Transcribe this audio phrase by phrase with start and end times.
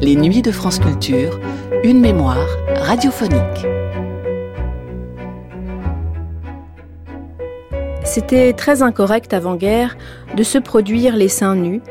[0.00, 1.40] Les nuits de France Culture,
[1.82, 2.46] une mémoire
[2.76, 3.66] radiophonique.
[8.04, 9.96] C'était très incorrect avant-guerre
[10.36, 11.82] de se produire les seins nus,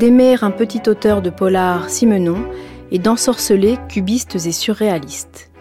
[0.00, 2.44] d'aimer un petit auteur de polar Simenon
[2.90, 5.52] et d'ensorceler cubistes et surréalistes.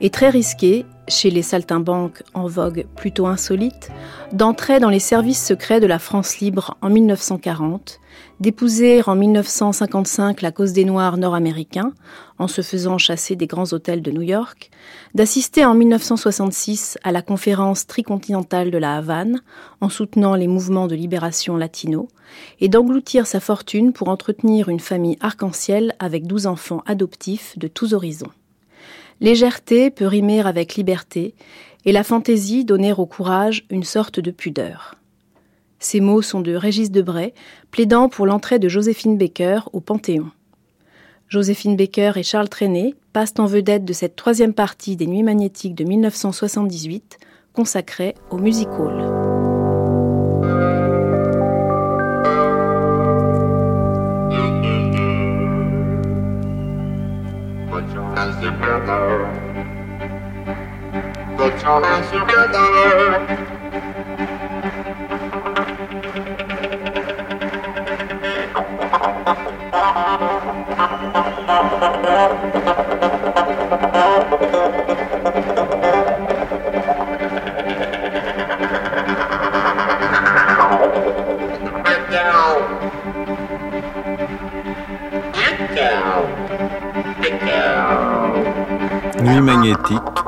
[0.00, 3.90] Et très risqué, chez les saltimbanques en vogue plutôt insolites,
[4.32, 8.00] d'entrer dans les services secrets de la France libre en 1940,
[8.40, 11.92] d'épouser en 1955 la cause des Noirs nord-américains,
[12.38, 14.70] en se faisant chasser des grands hôtels de New York,
[15.14, 19.40] d'assister en 1966 à la conférence tricontinentale de la Havane,
[19.80, 22.08] en soutenant les mouvements de libération latino,
[22.60, 27.94] et d'engloutir sa fortune pour entretenir une famille arc-en-ciel avec douze enfants adoptifs de tous
[27.94, 28.32] horizons.
[29.20, 31.34] Légèreté peut rimer avec liberté,
[31.84, 34.96] et la fantaisie donner au courage une sorte de pudeur.
[35.78, 37.32] Ces mots sont de Régis Debray,
[37.70, 40.30] plaidant pour l'entrée de Joséphine Baker au Panthéon.
[41.28, 45.74] Joséphine Baker et Charles Trenet passent en vedette de cette troisième partie des Nuits magnétiques
[45.74, 47.18] de 1978,
[47.52, 49.35] consacrée au music hall.
[58.66, 59.30] together.
[61.36, 63.36] Put your hands together.
[89.26, 90.25] Nuit magnétique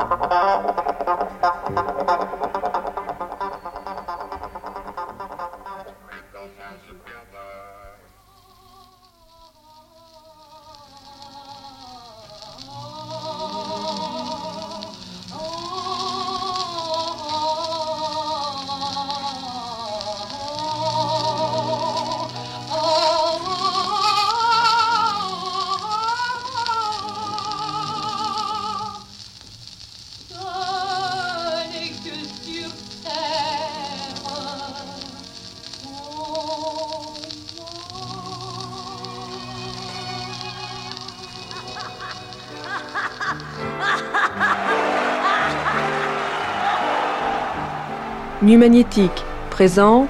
[48.48, 50.08] Nuit Magnétique présente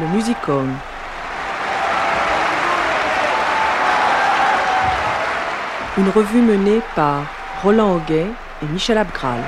[0.00, 0.66] le Musicom.
[5.98, 7.24] Une revue menée par
[7.62, 8.24] Roland Auguet
[8.62, 9.42] et Michel Abgral.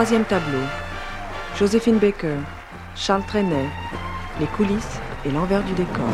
[0.00, 0.62] Troisième tableau.
[1.58, 2.36] Joséphine Baker,
[2.96, 3.68] Charles Trenet,
[4.40, 6.06] les coulisses et l'envers du décor.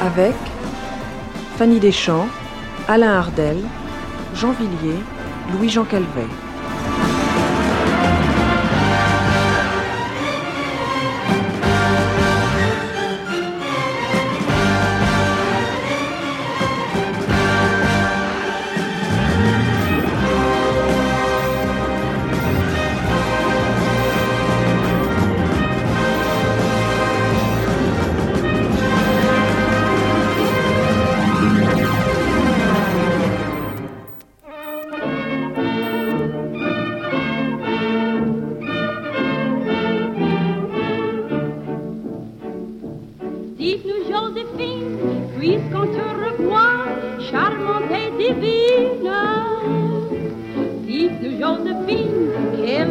[0.00, 0.36] Avec
[1.58, 2.28] Fanny Deschamps,
[2.86, 3.56] Alain Ardel,
[4.36, 5.02] Jean Villiers,
[5.52, 6.28] Louis-Jean Calvet.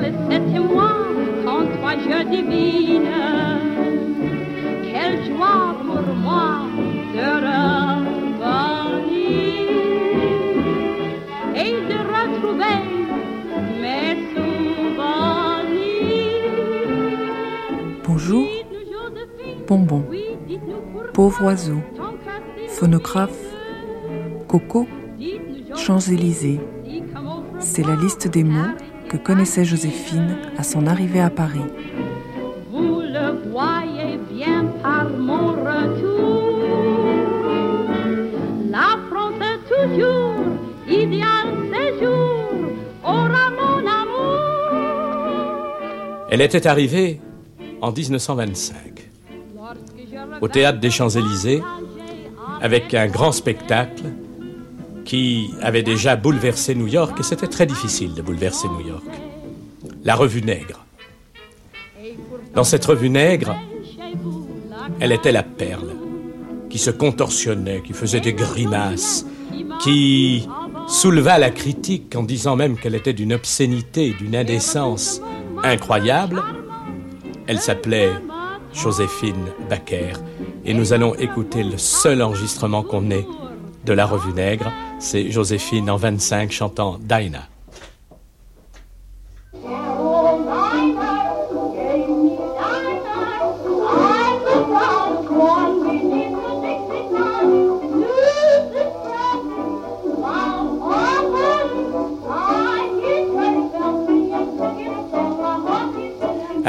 [0.03, 0.91] elle, c'était moi,
[1.45, 3.09] quand toi je devine.
[4.83, 6.49] Quelle joie pour moi
[7.13, 8.09] de revenir
[11.55, 12.79] et de retrouver
[13.81, 14.99] mes souvenirs.
[18.05, 18.47] Bonjour,
[19.67, 20.03] bonbon,
[21.13, 21.81] pauvre oiseau,
[22.67, 23.43] phonographe,
[24.47, 24.87] coco,
[25.75, 26.59] Champs-Élysées.
[27.59, 28.75] C'est la liste des mots
[29.09, 31.65] que connaissait Joséphine à son arrivée à Paris.
[32.71, 36.63] Vous le voyez bien par mon retour.
[38.69, 40.45] La France est toujours
[40.87, 42.51] idéal séjour.
[43.03, 44.39] Aura mon amour.
[46.29, 47.19] Elle était arrivée
[47.81, 49.09] en 1925
[50.41, 51.63] au théâtre des Champs-Élysées
[52.61, 54.03] avec un grand spectacle
[55.09, 59.09] qui avait déjà bouleversé New York et c'était très difficile de bouleverser New York.
[60.03, 60.85] La revue Nègre.
[62.53, 63.55] Dans cette revue Nègre,
[64.99, 65.95] elle était la perle
[66.69, 69.25] qui se contorsionnait, qui faisait des grimaces,
[69.81, 70.47] qui
[70.87, 75.23] souleva la critique en disant même qu'elle était d'une obscénité, d'une indécence
[75.63, 76.43] incroyable.
[77.47, 78.11] Elle s'appelait
[78.75, 80.13] Joséphine Baker
[80.65, 83.25] et nous allons écouter le seul enregistrement qu'on ait
[83.85, 87.47] de la revue Nègre, c'est Joséphine en 25 chantant Dinah.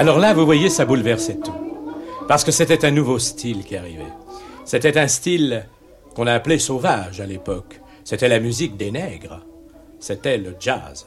[0.01, 1.53] Alors là, vous voyez, ça bouleversait tout.
[2.27, 4.13] Parce que c'était un nouveau style qui arrivait.
[4.65, 5.67] C'était un style
[6.15, 7.81] qu'on a appelé sauvage à l'époque.
[8.05, 9.45] C'était la musique des nègres.
[9.99, 11.07] C'était le jazz.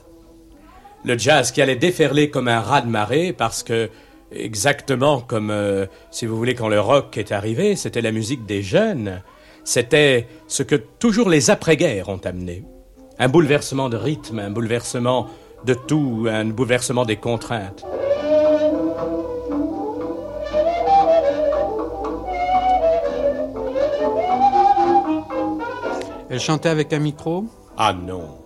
[1.03, 3.89] Le jazz qui allait déferler comme un raz de marée parce que,
[4.31, 8.61] exactement comme, euh, si vous voulez, quand le rock est arrivé, c'était la musique des
[8.61, 9.21] jeunes.
[9.63, 12.63] C'était ce que toujours les après-guerres ont amené.
[13.19, 15.27] Un bouleversement de rythme, un bouleversement
[15.65, 17.85] de tout, un bouleversement des contraintes.
[26.33, 27.45] Elle chantait avec un micro
[27.77, 28.39] Ah non.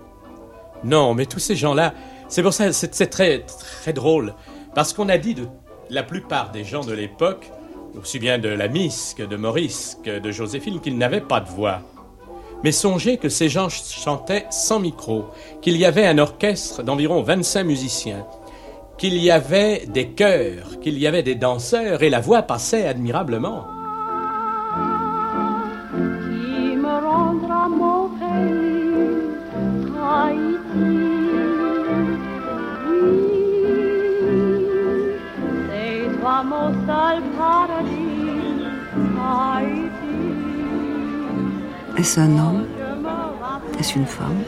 [0.83, 1.93] Non, mais tous ces gens-là,
[2.27, 4.33] c'est pour ça, c'est très, très drôle.
[4.75, 5.47] Parce qu'on a dit de
[5.89, 7.49] la plupart des gens de l'époque,
[7.97, 11.47] aussi bien de la Miss que de Maurice que de Joséphine, qu'ils n'avaient pas de
[11.47, 11.79] voix.
[12.61, 15.27] Mais songez que ces gens chantaient sans micro,
[15.61, 18.27] qu'il y avait un orchestre d'environ 25 musiciens,
[18.97, 23.76] qu'il y avait des chœurs, qu'il y avait des danseurs, et la voix passait admirablement.
[41.97, 42.65] Est-ce un homme?
[43.77, 44.43] Est-ce une femme?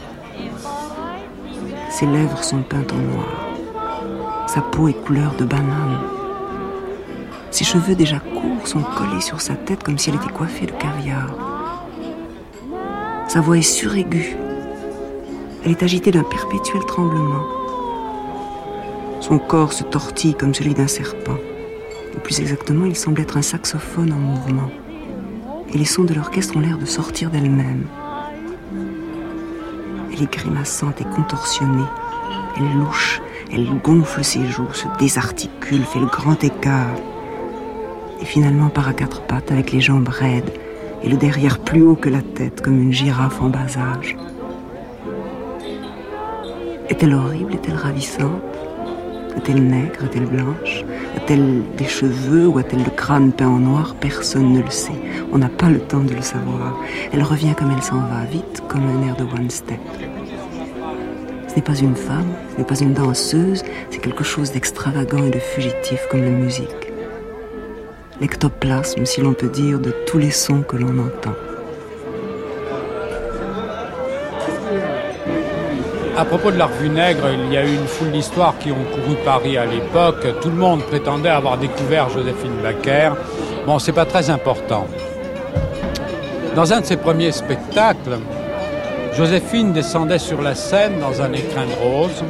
[1.90, 3.28] Ses lèvres sont peintes en noir.
[4.48, 6.00] Sa peau est couleur de banane.
[7.52, 10.72] Ses cheveux déjà courts sont collés sur sa tête comme si elle était coiffée de
[10.72, 11.36] caviar.
[13.28, 14.38] Sa voix est suraiguë.
[15.66, 17.44] Elle est agitée d'un perpétuel tremblement.
[19.20, 21.38] Son corps se tortille comme celui d'un serpent.
[22.24, 24.70] Plus exactement, il semble être un saxophone en mouvement.
[25.74, 27.86] Et les sons de l'orchestre ont l'air de sortir d'elle-même.
[30.14, 31.88] Elle est grimaçante et contorsionnée.
[32.56, 33.22] Elle louche,
[33.52, 36.96] elle gonfle ses joues, se désarticule, fait le grand écart.
[38.22, 40.52] Et finalement part à quatre pattes avec les jambes raides
[41.04, 44.16] et le derrière plus haut que la tête comme une girafe en bas âge.
[46.90, 47.54] Est-elle horrible?
[47.54, 48.42] Est-elle ravissante?
[49.38, 50.84] Est-elle nègre Est-elle blanche?
[51.22, 52.48] A-t-elle des cheveux?
[52.48, 53.94] Ou a-t-elle le crâne peint en noir?
[54.00, 54.94] Personne ne le sait.
[55.34, 56.80] On n'a pas le temps de le savoir.
[57.12, 59.82] Elle revient comme elle s'en va, vite comme un air de one step.
[61.50, 65.30] Ce n'est pas une femme, ce n'est pas une danseuse, c'est quelque chose d'extravagant et
[65.30, 66.94] de fugitif comme la musique.
[68.22, 71.36] L'ectoplasme, si l'on peut dire, de tous les sons que l'on entend.
[76.20, 78.84] À propos de la revue Nègre, il y a eu une foule d'histoires qui ont
[78.94, 80.28] couru Paris à l'époque.
[80.42, 83.12] Tout le monde prétendait avoir découvert Joséphine Baker.
[83.66, 84.86] Bon, c'est pas très important.
[86.58, 88.20] Dans un de ses premiers spectacles,
[89.16, 92.22] Joséphine descendait sur la scène dans un écrin de rose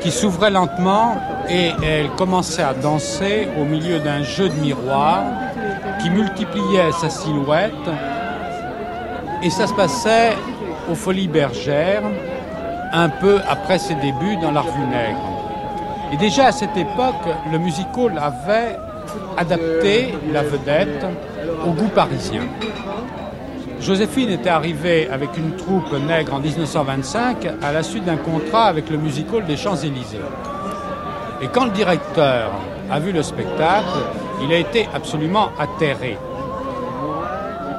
[0.00, 1.16] qui s'ouvrait lentement
[1.50, 5.24] et elle commençait à danser au milieu d'un jeu de miroirs
[6.00, 7.72] qui multipliait sa silhouette
[9.42, 10.34] et ça se passait
[10.88, 12.04] aux Folies Bergères
[12.92, 15.18] un peu après ses débuts dans la revue Nègre.
[16.12, 18.78] Et déjà à cette époque, le musical avait
[19.36, 21.06] adapté la vedette
[21.66, 22.42] au goût parisien.
[23.80, 28.88] Joséphine était arrivée avec une troupe nègre en 1925 à la suite d'un contrat avec
[28.90, 30.20] le musical des Champs-Élysées.
[31.40, 32.52] Et quand le directeur
[32.90, 33.98] a vu le spectacle,
[34.42, 36.16] il a été absolument atterré.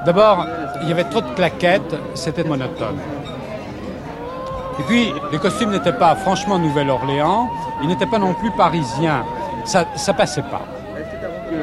[0.05, 0.45] D'abord,
[0.81, 2.99] il y avait trop de claquettes, c'était monotone.
[4.79, 7.49] Et puis, les costumes n'étaient pas franchement Nouvelle-Orléans,
[7.81, 9.23] ils n'étaient pas non plus parisiens.
[9.65, 10.61] Ça, ça passait pas.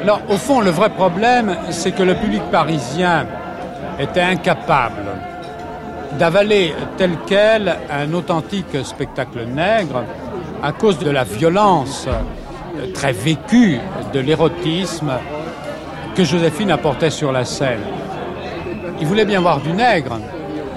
[0.01, 3.25] Alors, au fond, le vrai problème, c'est que le public parisien
[3.99, 5.03] était incapable
[6.17, 10.03] d'avaler tel quel un authentique spectacle nègre
[10.63, 12.07] à cause de la violence
[12.93, 13.79] très vécue
[14.13, 15.11] de l'érotisme
[16.15, 17.81] que Joséphine apportait sur la scène.
[18.99, 20.19] Il voulait bien voir du nègre,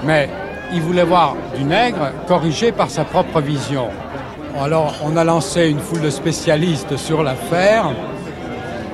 [0.04, 0.28] mais
[0.74, 3.88] il voulait voir du nègre corrigé par sa propre vision.
[4.60, 7.92] Alors on a lancé une foule de spécialistes sur l'affaire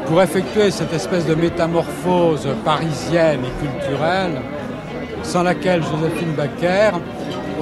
[0.06, 4.40] pour effectuer cette espèce de métamorphose parisienne et culturelle
[5.22, 6.90] sans laquelle Joséphine Baker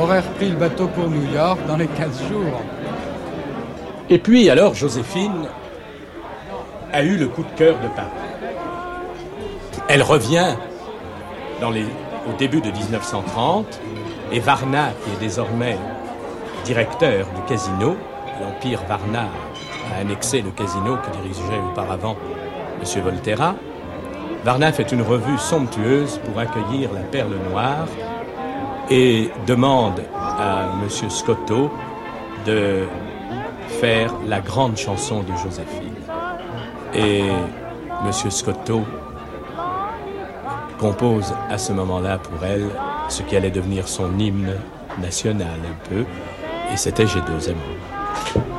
[0.00, 2.60] aurait repris le bateau pour New York dans les 15 jours.
[4.10, 5.46] Et puis alors Joséphine
[6.92, 8.08] a eu le coup de cœur de Paris.
[9.88, 10.54] Elle revient
[11.62, 13.80] au début de 1930
[14.32, 15.78] et Varna, qui est désormais
[16.64, 17.96] directeur du casino,
[18.40, 19.28] l'Empire Varna
[19.92, 22.16] a annexé le casino que dirigeait auparavant
[22.80, 23.02] M.
[23.02, 23.54] Volterra,
[24.44, 27.86] Varna fait une revue somptueuse pour accueillir la perle noire
[28.90, 31.10] et demande à M.
[31.10, 31.70] Scotto
[32.46, 32.86] de
[33.80, 35.94] faire la grande chanson de Joséphine.
[36.94, 38.30] Et M.
[38.30, 38.82] Scotto
[40.78, 42.70] compose à ce moment-là pour elle
[43.08, 44.54] ce qui allait devenir son hymne
[45.00, 46.04] national un peu,
[46.72, 48.57] et c'était J'ai deux amours.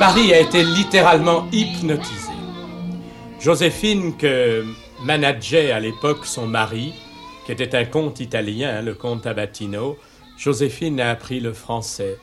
[0.00, 2.32] Paris a été littéralement hypnotisé.
[3.38, 4.64] Joséphine, que
[5.04, 6.94] manageait à l'époque son mari,
[7.44, 9.98] qui était un comte italien, le comte Abatino,
[10.38, 12.16] Joséphine a appris le français,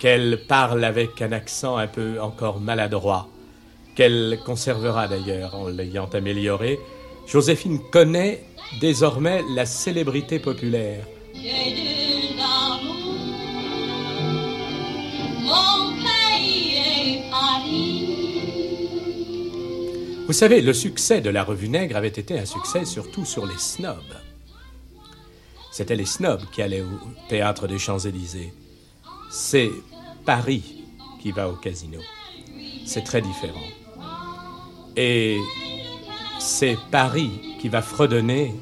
[0.00, 3.28] qu'elle parle avec un accent un peu encore maladroit,
[3.94, 6.80] qu'elle conservera d'ailleurs en l'ayant amélioré.
[7.28, 8.42] Joséphine connaît
[8.80, 11.04] désormais la célébrité populaire.
[20.32, 23.58] Vous savez, le succès de la revue Nègre avait été un succès surtout sur les
[23.58, 24.16] snobs.
[25.70, 28.54] C'était les snobs qui allaient au théâtre des Champs-Élysées.
[29.30, 29.70] C'est
[30.24, 30.86] Paris
[31.20, 32.00] qui va au casino.
[32.86, 33.60] C'est très différent.
[34.96, 35.38] Et
[36.40, 38.54] c'est Paris qui va fredonner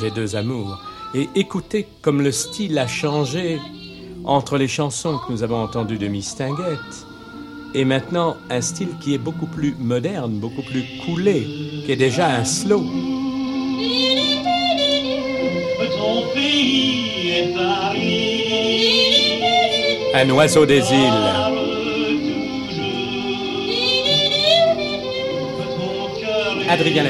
[0.00, 0.82] J'ai deux amours.
[1.14, 3.60] Et écoutez comme le style a changé
[4.24, 7.06] entre les chansons que nous avons entendues de Miss Tinguette
[7.74, 11.46] et maintenant un style qui est beaucoup plus moderne, beaucoup plus coulé,
[11.84, 12.84] qui est déjà un slow.
[20.14, 21.52] Un oiseau des îles.
[26.68, 27.04] Adrien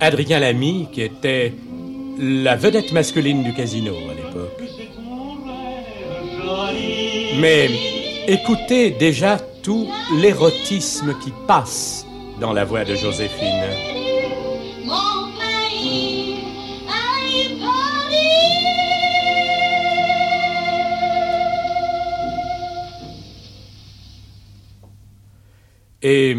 [0.00, 1.54] Adrien Lamy, qui était
[2.18, 4.62] la vedette masculine du casino à l'époque.
[7.40, 7.70] Mais
[8.26, 9.88] écoutez déjà tout
[10.20, 12.06] l'érotisme qui passe
[12.40, 13.64] dans la voix de Joséphine.
[26.00, 26.36] Et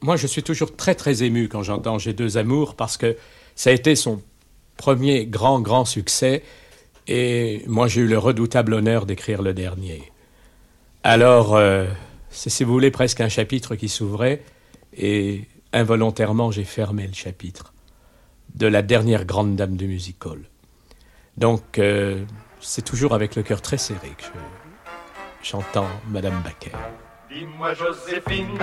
[0.00, 3.16] moi, je suis toujours très très ému quand j'entends J'ai deux amours parce que
[3.54, 4.22] ça a été son
[4.76, 6.44] premier grand grand succès
[7.08, 10.12] et moi j'ai eu le redoutable honneur d'écrire le dernier.
[11.02, 11.86] Alors, euh,
[12.30, 14.42] c'est si vous voulez presque un chapitre qui s'ouvrait
[14.96, 17.72] et involontairement j'ai fermé le chapitre
[18.54, 20.42] de la dernière grande dame du music hall.
[21.36, 22.24] Donc euh,
[22.60, 24.24] c'est toujours avec le cœur très serré que
[25.42, 26.72] j'entends Madame Baquet.
[27.30, 28.58] Dis-moi Joséphine,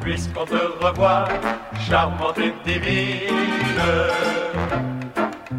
[0.00, 1.28] puisqu'on te revoit,
[1.78, 3.30] charmante et divine.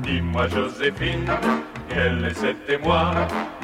[0.04, 1.32] Dis-moi Joséphine,
[1.88, 3.12] quel est cet émoi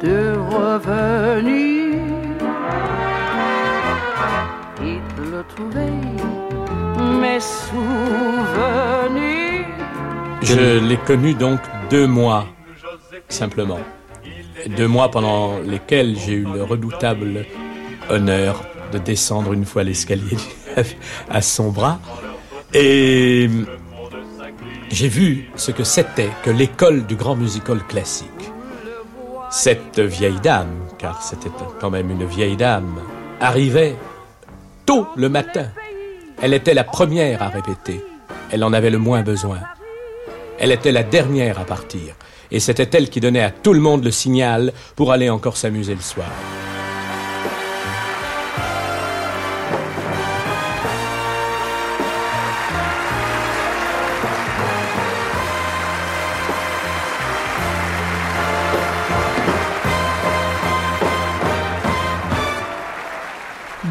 [0.03, 1.95] de revenir
[4.83, 5.93] et de le trouver,
[7.21, 8.83] mes souvenirs.
[10.43, 11.61] Je l'ai connu donc
[11.93, 12.47] deux mois,
[13.29, 13.81] simplement.
[14.79, 17.45] Deux mois pendant lesquels j'ai eu le redoutable
[18.09, 20.39] honneur de descendre une fois l'escalier
[21.31, 22.01] à son bras.
[22.73, 23.47] Et
[24.91, 28.51] j'ai vu ce que c'était que l'école du grand musical classique.
[29.51, 33.03] Cette vieille dame, car c'était quand même une vieille dame,
[33.39, 33.97] arrivait
[34.87, 35.67] tôt le matin.
[36.41, 38.03] Elle était la première à répéter.
[38.51, 39.59] Elle en avait le moins besoin.
[40.59, 42.15] Elle était la dernière à partir.
[42.51, 45.95] Et c'était elle qui donnait à tout le monde le signal pour aller encore s'amuser
[45.95, 46.29] le soir.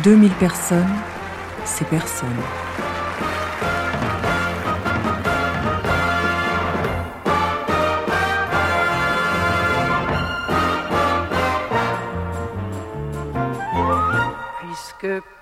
[0.03, 0.87] «2000 personnes,
[1.63, 2.29] c'est personne.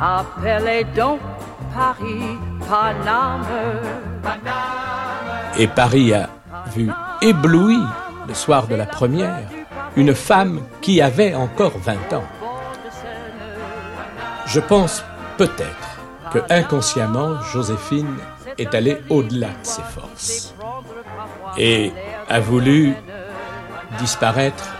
[0.01, 1.19] appelez donc
[1.75, 2.37] Paris
[2.67, 3.45] Paname.
[5.57, 6.29] Et Paris a
[6.75, 6.89] vu
[7.21, 7.79] ébloui
[8.27, 9.47] le soir de la première
[9.95, 12.23] une femme qui avait encore 20 ans.
[14.45, 15.03] Je pense
[15.37, 15.99] peut-être
[16.31, 18.17] que inconsciemment Joséphine
[18.57, 20.53] est allée au-delà de ses forces
[21.57, 21.91] et
[22.29, 22.95] a voulu
[23.99, 24.75] disparaître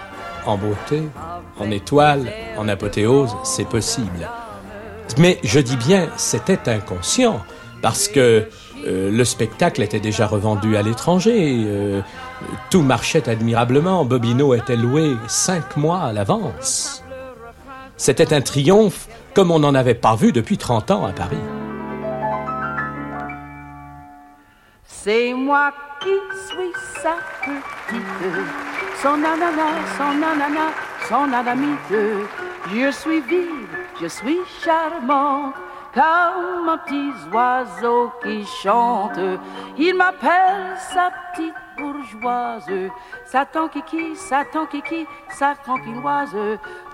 [0.46, 1.04] en beauté,
[1.60, 4.30] en étoile, en apothéose, c'est possible.
[5.18, 7.42] Mais je dis bien, c'était inconscient,
[7.82, 8.48] parce que
[8.86, 12.02] euh, le spectacle était déjà revendu à l'étranger, euh,
[12.70, 17.04] tout marchait admirablement, Bobino était loué cinq mois à l'avance.
[17.98, 21.38] C'était un triomphe comme on n'en avait pas vu depuis 30 ans à Paris.
[24.86, 30.74] C'est moi qui suis sa petite son ananas, son ananas,
[31.08, 31.94] son anamite.
[32.74, 35.54] Je suis vive, je suis charmant,
[35.94, 39.20] comme un petit oiseau qui chante.
[39.78, 42.90] Il m'appelle sa petite bourgeoise,
[43.26, 46.36] Satan kiki, Satan kiki, sa tranquilloise.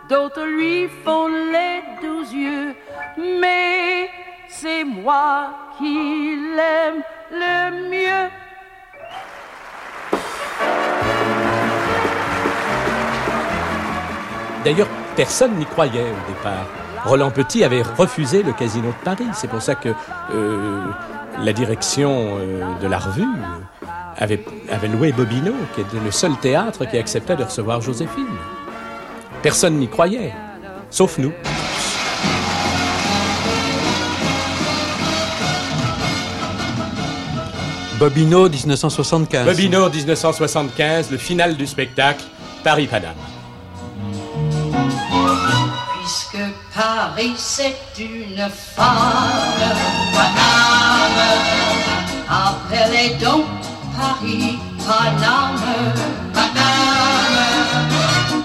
[0.09, 2.75] D'autres lui font les douze yeux,
[3.17, 4.09] mais
[4.49, 8.42] c'est moi qui l'aime le mieux.
[14.63, 16.65] D'ailleurs, personne n'y croyait au départ.
[17.05, 19.27] Roland Petit avait refusé le Casino de Paris.
[19.33, 19.89] C'est pour ça que
[20.33, 20.81] euh,
[21.39, 23.27] la direction euh, de la revue
[24.17, 28.25] avait, avait loué Bobino, qui était le seul théâtre qui acceptait de recevoir Joséphine.
[29.41, 30.33] Personne n'y croyait,
[30.89, 31.33] sauf nous.
[37.99, 39.45] Bobino 1975.
[39.45, 42.23] Bobino 1975, le final du spectacle,
[42.63, 43.32] Paris-Paname.
[46.75, 48.87] Paris c'est une femme,
[50.13, 51.23] Paname.
[52.29, 53.45] Appelez donc
[53.95, 55.61] Paris, Paname,
[56.33, 57.87] Paname.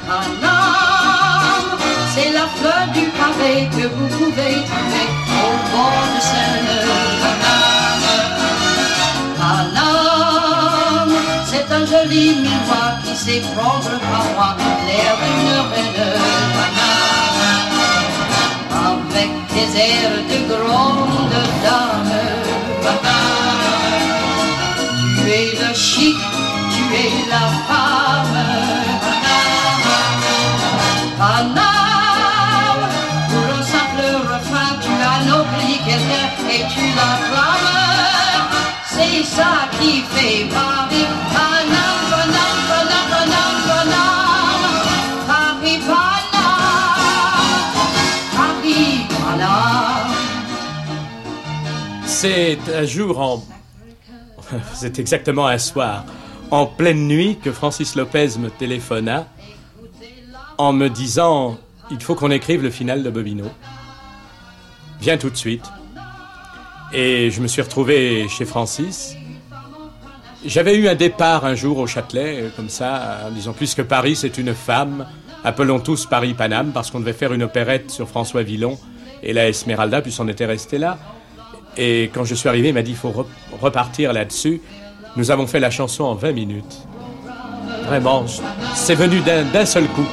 [0.07, 1.79] Paname,
[2.15, 5.07] c'est la fleur du pavé que vous pouvez trouver
[5.43, 6.75] au bord de Seine.
[7.23, 8.09] Paname,
[9.37, 16.13] Paname, c'est un joli miroir qui sait prendre par moi l'air d'une reine.
[16.55, 16.99] Paname
[19.59, 21.33] des airs de grande
[21.65, 22.21] dame.
[25.17, 26.19] Tu es le chic,
[26.73, 28.41] tu es la femme.
[31.19, 32.85] Paname,
[33.31, 38.51] pour un simple refrain, tu as nobli quelqu'un et tu l'acclames.
[38.95, 40.41] C'est ça qui fait.
[40.55, 41.98] Paname, Paname,
[52.21, 53.45] C'est un jour en,
[54.75, 56.05] C'est exactement un soir,
[56.51, 59.29] en pleine nuit, que Francis Lopez me téléphona
[60.59, 61.59] en me disant
[61.93, 63.45] Il faut qu'on écrive le final de Bobino.
[65.01, 65.65] Viens tout de suite.
[66.93, 69.15] Et je me suis retrouvé chez Francis.
[70.45, 74.39] J'avais eu un départ un jour au Châtelet, comme ça, en disant puisque Paris c'est
[74.39, 75.07] une femme,
[75.45, 78.77] appelons tous Paris Paname, parce qu'on devait faire une opérette sur François Villon
[79.23, 80.99] et la Esmeralda, puis on était resté là.
[81.77, 83.15] Et quand je suis arrivé, il m'a dit il faut
[83.61, 84.61] repartir là-dessus.
[85.17, 86.79] Nous avons fait la chanson en 20 minutes.
[87.87, 88.25] Vraiment,
[88.75, 90.07] c'est venu d'un seul coup.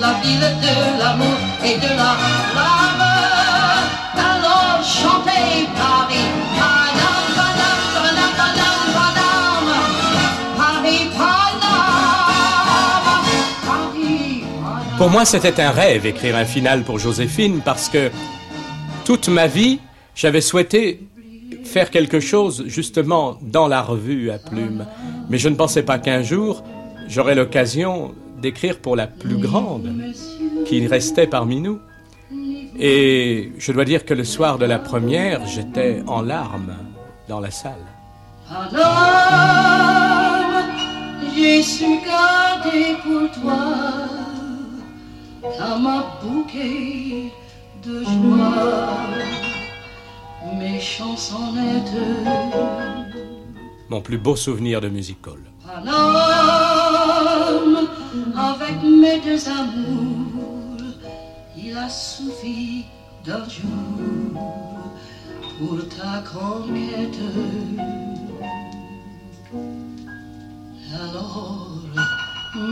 [0.00, 2.12] la ville de l'amour et de la
[2.50, 3.04] flamme.
[4.16, 6.28] Alors chantez Paris,
[15.00, 18.10] Pour moi, c'était un rêve écrire un final pour Joséphine parce que
[19.06, 19.80] toute ma vie,
[20.14, 21.08] j'avais souhaité
[21.64, 24.84] faire quelque chose justement dans la revue à plume.
[25.30, 26.62] Mais je ne pensais pas qu'un jour,
[27.08, 29.90] j'aurais l'occasion d'écrire pour la plus grande
[30.66, 31.80] qui restait parmi nous.
[32.78, 36.76] Et je dois dire que le soir de la première, j'étais en larmes
[37.26, 37.86] dans la salle.
[38.50, 38.76] Alors,
[41.34, 44.20] j'ai su garder pour toi
[45.42, 47.32] comme un bouquet
[47.84, 49.08] de joie
[50.58, 51.92] mes chansonnettes.
[53.88, 55.40] Mon plus beau souvenir de music hall.
[55.66, 55.96] Paname,
[58.36, 60.82] avec mes deux amours,
[61.56, 62.84] il a suffi
[63.24, 64.40] d'un jour
[65.58, 67.20] pour ta conquête.
[70.92, 71.68] Alors,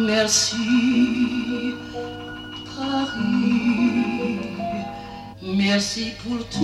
[0.07, 0.57] merci,
[2.79, 4.39] Paris,
[5.43, 6.61] merci pour tout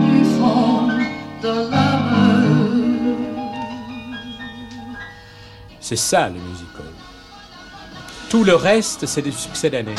[0.00, 0.88] du fond
[1.42, 3.16] de l'âme.
[5.80, 6.92] C'est ça le musical.
[8.28, 9.94] Tout le reste, c'est des succès d'année.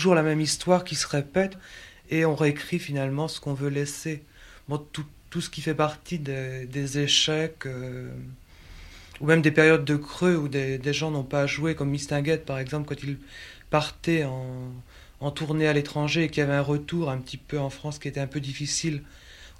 [0.00, 1.58] Toujours la même histoire qui se répète
[2.08, 4.22] et on réécrit finalement ce qu'on veut laisser.
[4.66, 8.10] Bon, tout, tout, ce qui fait partie des, échecs euh,
[9.20, 12.46] ou même des périodes de creux où des, des gens n'ont pas joué, comme Mistinguett
[12.46, 13.18] par exemple, quand il
[13.68, 14.72] partait en,
[15.20, 17.98] en tournée à l'étranger et qu'il y avait un retour un petit peu en France
[17.98, 19.02] qui était un peu difficile,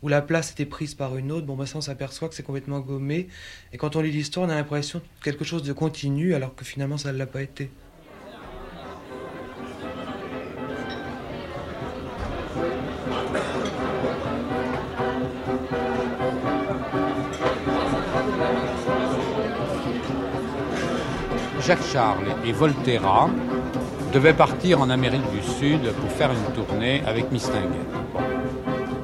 [0.00, 2.81] où la place était prise par une autre, bon, ça on s'aperçoit que c'est complètement
[2.81, 3.29] gommé.
[3.74, 6.64] Et quand on lit l'histoire, on a l'impression de quelque chose de continu alors que
[6.64, 7.70] finalement ça ne l'a pas été.
[21.71, 23.31] Jacques Charles et Volterra
[24.13, 27.87] devaient partir en Amérique du Sud pour faire une tournée avec Mistinguett.
[28.13, 28.19] Bon.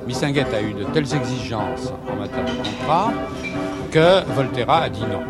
[0.05, 3.13] Mistinguett a eu de telles exigences en matière de contrat
[3.93, 5.23] que Volterra a dit non.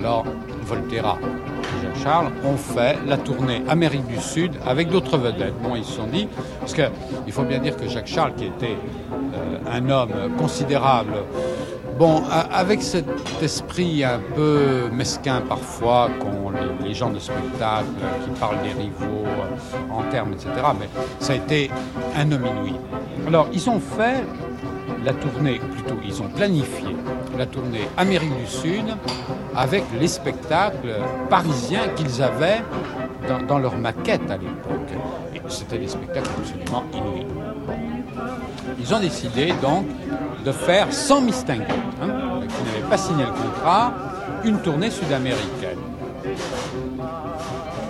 [0.00, 0.24] Alors,
[0.64, 5.54] Volterra et Jacques Charles ont fait la tournée Amérique du Sud avec d'autres vedettes.
[5.62, 6.26] Bon, ils se sont dit,
[6.58, 8.76] parce qu'il faut bien dire que Jacques Charles, qui était
[9.12, 11.14] euh, un homme considérable,
[11.98, 13.06] Bon, avec cet
[13.40, 16.50] esprit un peu mesquin parfois qu'ont
[16.82, 17.86] les, gens de spectacle
[18.24, 20.88] qui parlent des rivaux euh, en termes, etc., mais
[21.20, 21.70] ça a été
[22.16, 22.74] un homme inouï.
[23.28, 24.24] Alors, ils ont fait
[25.04, 26.96] la tournée, plutôt, ils ont planifié
[27.38, 28.86] la tournée Amérique du Sud
[29.54, 30.96] avec les spectacles
[31.30, 32.62] parisiens qu'ils avaient
[33.28, 34.90] dans, dans, leur maquette à l'époque.
[35.48, 37.26] C'était des spectacles absolument inouïs.
[38.86, 39.86] Ils ont décidé donc
[40.44, 41.70] de faire sans Mistinguett,
[42.02, 43.94] hein, qui n'avait pas signé le contrat,
[44.44, 45.78] une tournée sud-américaine.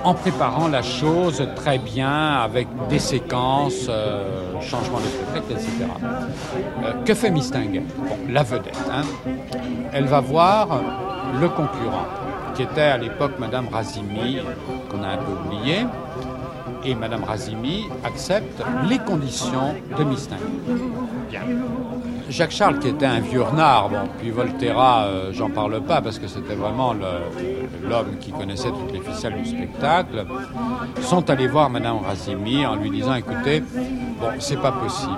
[0.05, 5.73] En préparant la chose très bien, avec des séquences, euh, changement de spectacle, etc.
[6.85, 8.79] Euh, que fait Mistinguett bon, La vedette.
[8.93, 9.03] Hein,
[9.93, 10.81] elle va voir
[11.41, 12.07] le concurrent,
[12.55, 14.39] qui était à l'époque Madame Razimi,
[14.89, 15.87] qu'on a un peu oublié,
[16.85, 20.43] Et Madame Razimi accepte les conditions de Mistinguet.
[21.31, 21.41] Bien.
[22.29, 26.19] Jacques Charles, qui était un vieux renard, bon, puis Volterra, euh, j'en parle pas parce
[26.19, 30.27] que c'était vraiment l'homme qui connaissait toutes les ficelles du spectacle,
[31.01, 35.13] sont allés voir Madame Razimi en lui disant écoutez, bon, c'est pas possible.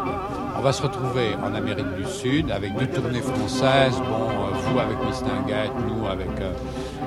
[0.59, 4.79] On va se retrouver en Amérique du Sud avec deux tournées françaises, bon, euh, vous
[4.79, 6.53] avec Mistinguett, nous avec euh,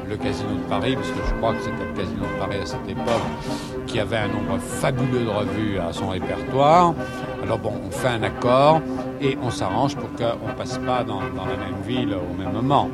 [0.08, 2.66] le Casino de Paris, parce que je crois que c'était le Casino de Paris à
[2.66, 6.94] cette époque qui avait un nombre fabuleux de revues à son répertoire.
[7.44, 8.82] Alors bon, on fait un accord
[9.20, 12.90] et on s'arrange pour qu'on ne passe pas dans, la même ville au même moment.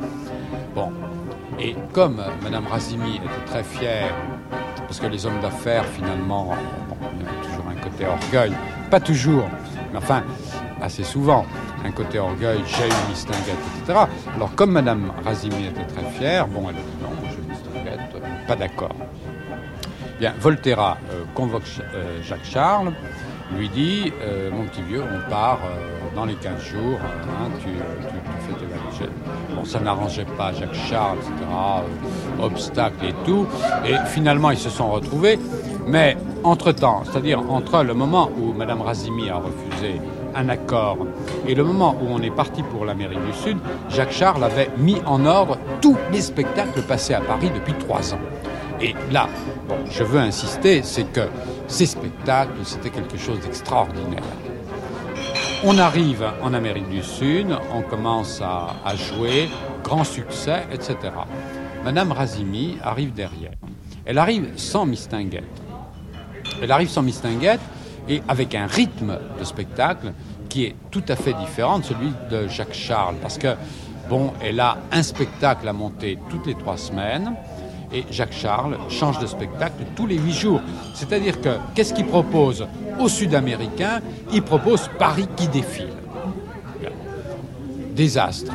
[0.73, 0.91] Bon,
[1.59, 4.13] et comme Madame Razimi était très fière,
[4.79, 6.53] parce que les hommes d'affaires, finalement,
[6.87, 8.53] bon, il toujours un côté orgueil,
[8.89, 9.49] pas toujours,
[9.91, 10.23] mais enfin,
[10.81, 11.45] assez souvent,
[11.83, 13.99] un côté orgueil, j'ai une mistinguette, etc.
[14.35, 18.55] Alors, comme Madame Razimi était très fière, bon, elle a dit non, je mistinguette, pas
[18.55, 18.95] d'accord.
[20.19, 22.93] Bien, Volterra euh, convoque euh, Jacques Charles,
[23.57, 25.59] lui dit euh, Mon petit vieux, on part
[26.15, 27.67] dans les 15 jours, hein, tu,
[28.53, 29.11] tes valises.
[29.53, 31.35] Bon, ça n'arrangeait pas Jacques Charles, etc.,
[32.41, 33.45] obstacles et tout.
[33.85, 35.37] Et finalement, ils se sont retrouvés.
[35.85, 39.99] Mais entre-temps, c'est-à-dire entre le moment où Mme Razimi a refusé
[40.33, 40.97] un accord
[41.47, 43.57] et le moment où on est parti pour l'Amérique du Sud,
[43.89, 48.19] Jacques Charles avait mis en ordre tous les spectacles passés à Paris depuis trois ans.
[48.81, 49.29] Et là,
[49.67, 51.27] bon, je veux insister, c'est que
[51.67, 54.23] ces spectacles, c'était quelque chose d'extraordinaire.
[55.63, 59.49] On arrive en Amérique du Sud, on commence à, jouer,
[59.83, 60.97] grand succès, etc.
[61.83, 63.53] Madame Razimi arrive derrière.
[64.05, 65.43] Elle arrive sans mistinguette.
[66.61, 67.61] Elle arrive sans mistinguette
[68.07, 70.13] et avec un rythme de spectacle
[70.49, 73.15] qui est tout à fait différent de celui de Jacques Charles.
[73.21, 73.55] Parce que,
[74.09, 77.33] bon, elle a un spectacle à monter toutes les trois semaines
[77.93, 80.61] et Jacques Charles change de spectacle tous les huit jours.
[80.93, 82.67] C'est-à-dire que qu'est-ce qu'il propose
[82.99, 84.01] aux Sud-Américains?
[84.33, 85.89] Il propose Paris qui défile.
[87.95, 88.51] Désastre.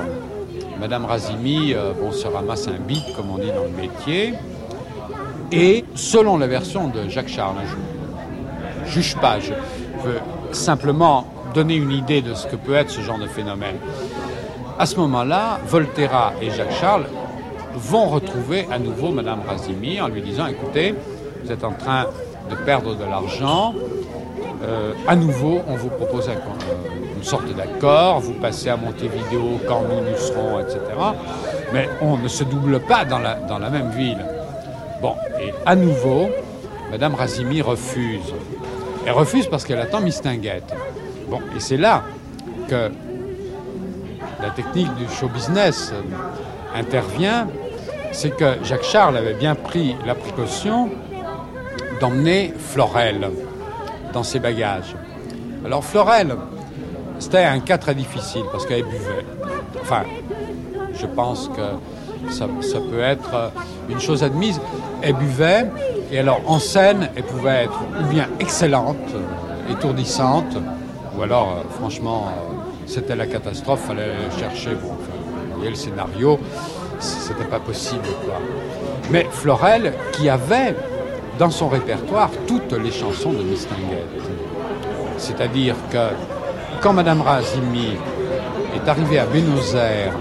[0.79, 4.35] Madame Razimi euh, se ramasse un beat, comme on dit dans le métier.
[5.53, 7.57] Et selon la version de Jacques Charles,
[8.85, 9.53] je juge pas, je
[10.05, 10.21] veux
[10.53, 13.77] simplement donner une idée de ce que peut être ce genre de phénomène.
[14.79, 17.07] À ce moment-là, Volterra et Jacques Charles
[17.74, 20.94] vont retrouver à nouveau Madame Razimi en lui disant écoutez,
[21.42, 22.06] vous êtes en train
[22.50, 23.74] de perdre de l'argent.
[24.62, 26.35] Euh, à nouveau, on vous propose euh,
[27.16, 28.20] une sorte d'accord.
[28.20, 30.78] Vous passez à Montevideo quand nous nous serons, etc.
[31.72, 34.24] Mais on ne se double pas dans la, même ville.
[35.00, 36.28] Bon, et à nouveau,
[36.90, 38.35] Madame Razimi refuse.
[39.06, 40.74] Elle refuse parce qu'elle attend Mistinguette.
[41.28, 42.02] Bon, et c'est là
[42.68, 42.90] que
[44.42, 45.92] la technique du show business
[46.74, 47.48] intervient,
[48.12, 50.90] c'est que Jacques Charles avait bien pris la précaution
[52.01, 53.31] d'emmener Florel
[54.12, 54.94] dans ses bagages.
[55.64, 56.35] Alors Florel,
[57.18, 59.25] c'était un cas très difficile parce qu'elle buvait.
[59.81, 60.03] Enfin,
[60.94, 63.53] je pense que ça, peut être
[63.88, 64.61] une chose admise.
[65.03, 65.66] Elle buvait
[66.11, 68.96] et alors en scène, elle pouvait être ou bien excellente,
[69.70, 70.57] étourdissante,
[71.16, 72.55] ou alors euh, franchement, euh,
[72.87, 74.70] c'était la catastrophe, fallait chercher.
[74.75, 74.96] Bon,
[75.62, 76.40] le scénario,
[77.00, 78.08] c'était pas possible.
[78.24, 78.34] Quoi.
[79.10, 80.74] Mais Florel, qui avait
[81.38, 84.06] dans son répertoire toutes les chansons de Mistinguett.
[85.16, 86.08] C'est-à-dire que
[86.80, 87.96] quand Madame Razimi
[88.76, 90.14] est arrivée à Buenos Aires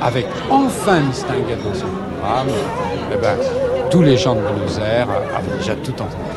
[0.00, 2.48] avec enfin Mistinguett dans son programme,
[3.12, 3.36] eh ben,
[3.90, 6.31] tous les gens de Buenos Aires avaient déjà tout entendu.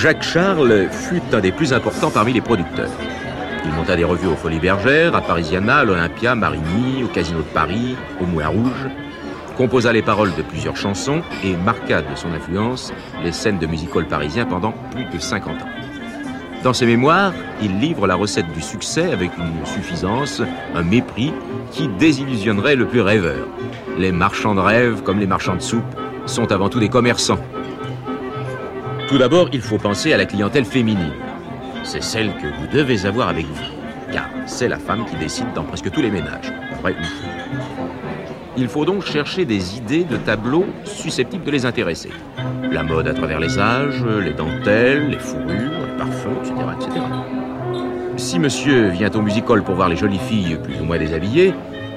[0.00, 2.88] Jacques Charles fut un des plus importants parmi les producteurs.
[3.66, 7.52] Il monta des revues aux Folies Bergères, à Parisiana, à l'Olympia, Marigny, au Casino de
[7.52, 8.88] Paris, au Moulin Rouge,
[9.58, 14.06] composa les paroles de plusieurs chansons et marqua de son influence les scènes de music-hall
[14.06, 15.68] parisiens pendant plus de 50 ans.
[16.64, 20.40] Dans ses mémoires, il livre la recette du succès avec une suffisance,
[20.74, 21.34] un mépris
[21.72, 23.46] qui désillusionnerait le plus rêveur.
[23.98, 25.84] Les marchands de rêve, comme les marchands de soupe,
[26.24, 27.40] sont avant tout des commerçants
[29.10, 31.10] tout d'abord, il faut penser à la clientèle féminine.
[31.82, 33.64] C'est celle que vous devez avoir avec vous,
[34.12, 36.52] car c'est la femme qui décide dans presque tous les ménages,
[38.56, 42.10] Il faut donc chercher des idées de tableaux susceptibles de les intéresser.
[42.70, 46.54] La mode à travers les âges, les dentelles, les fourrures, les parfums, etc.
[46.76, 47.04] etc.
[48.16, 51.52] Si monsieur vient au music pour voir les jolies filles plus ou moins déshabillées,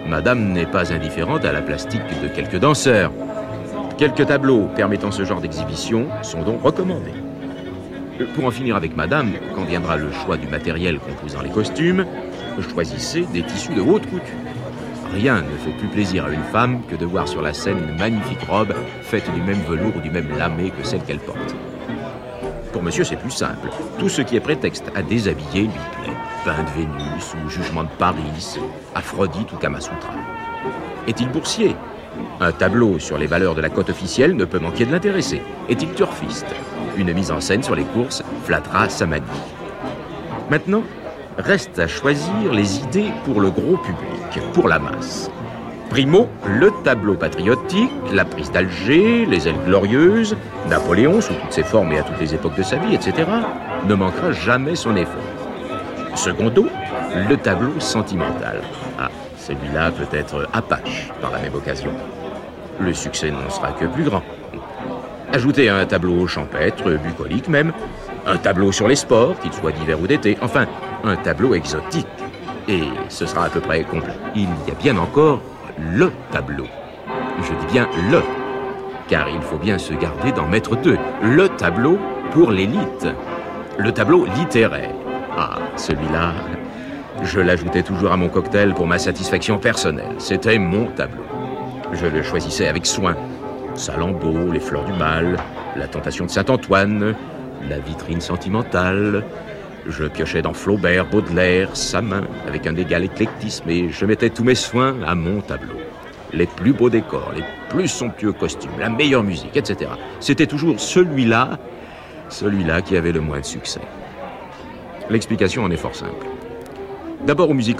[0.07, 3.11] madame n'est pas indifférente à la plastique de quelques danseurs.
[4.03, 7.13] Quelques tableaux permettant ce genre d'exhibition sont donc recommandés.
[8.35, 12.05] Pour en finir avec madame, quand viendra le choix du matériel composant les costumes,
[12.73, 14.35] choisissez des tissus de haute couture.
[15.13, 17.97] Rien ne fait plus plaisir à une femme que de voir sur la scène une
[17.97, 21.55] magnifique robe faite du même velours ou du même lamé que celle qu'elle porte.
[22.73, 23.69] Pour monsieur, c'est plus simple.
[23.99, 26.13] Tout ce qui est prétexte à déshabiller lui plaît.
[26.43, 28.59] Pain de Vénus ou Jugement de Paris,
[28.95, 30.11] Aphrodite ou Kamasutra.
[31.07, 31.77] Est-il boursier?
[32.39, 35.41] Un tableau sur les valeurs de la cote officielle ne peut manquer de l'intéresser.
[35.69, 35.89] Est-il
[36.97, 39.23] Une mise en scène sur les courses flattera sa manie.
[40.49, 40.83] Maintenant,
[41.37, 45.31] reste à choisir les idées pour le gros public, pour la masse.
[45.89, 50.35] Primo, le tableau patriotique, la prise d'Alger, les ailes glorieuses,
[50.67, 53.27] Napoléon sous toutes ses formes et à toutes les époques de sa vie, etc.,
[53.87, 55.21] ne manquera jamais son effort.
[56.15, 56.67] Secondo,
[57.29, 58.61] le tableau sentimental.
[58.97, 59.09] Ah,
[59.45, 61.91] celui-là peut être Apache par la même occasion.
[62.79, 64.23] Le succès n'en sera que plus grand.
[65.31, 67.73] Ajoutez un tableau champêtre, bucolique même,
[68.25, 70.65] un tableau sur les sports, qu'il soit d'hiver ou d'été, enfin,
[71.03, 72.07] un tableau exotique.
[72.67, 74.13] Et ce sera à peu près complet.
[74.35, 75.41] Il y a bien encore
[75.77, 76.67] le tableau.
[77.41, 78.21] Je dis bien le,
[79.07, 80.97] car il faut bien se garder d'en mettre deux.
[81.21, 81.99] Le tableau
[82.31, 83.07] pour l'élite.
[83.77, 84.91] Le tableau littéraire.
[85.37, 86.33] Ah, celui-là,
[87.23, 90.15] je l'ajoutais toujours à mon cocktail pour ma satisfaction personnelle.
[90.17, 91.23] C'était mon tableau.
[91.93, 93.15] Je le choisissais avec soin.
[93.75, 95.37] Salammbô, les fleurs du mal,
[95.75, 97.15] la tentation de Saint-Antoine,
[97.67, 99.23] la vitrine sentimentale.
[99.87, 104.43] Je piochais dans Flaubert, Baudelaire, sa main, avec un égal éclectisme, et je mettais tous
[104.43, 105.75] mes soins à mon tableau.
[106.31, 109.91] Les plus beaux décors, les plus somptueux costumes, la meilleure musique, etc.
[110.19, 111.57] C'était toujours celui-là,
[112.29, 113.81] celui-là qui avait le moins de succès.
[115.09, 116.25] L'explication en est fort simple.
[117.25, 117.77] D'abord au music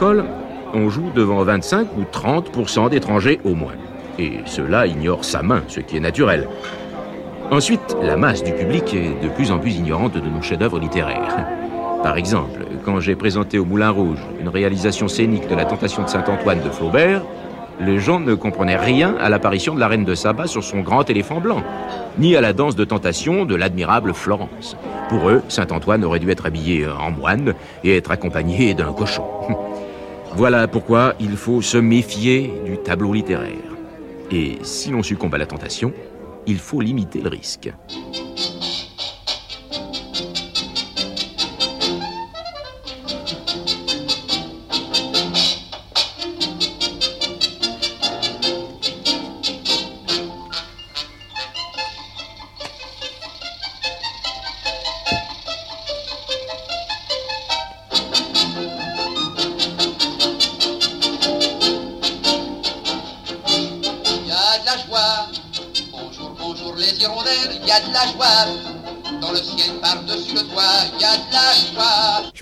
[0.74, 3.74] on joue devant 25 ou 30% d'étrangers au moins.
[4.18, 6.48] Et cela ignore sa main, ce qui est naturel.
[7.52, 11.46] Ensuite, la masse du public est de plus en plus ignorante de nos chefs-d'œuvre littéraires.
[12.02, 16.10] Par exemple, quand j'ai présenté au Moulin Rouge une réalisation scénique de la Tentation de
[16.10, 17.22] Saint-Antoine de Flaubert,
[17.80, 21.10] les gens ne comprenaient rien à l'apparition de la reine de Saba sur son grand
[21.10, 21.64] éléphant blanc,
[22.18, 24.78] ni à la danse de tentation de l'admirable Florence.
[25.10, 29.26] Pour eux, Saint-Antoine aurait dû être habillé en moine et être accompagné d'un cochon.
[30.36, 33.52] Voilà pourquoi il faut se méfier du tableau littéraire.
[34.32, 35.94] Et si l'on succombe à la tentation,
[36.48, 37.72] il faut limiter le risque.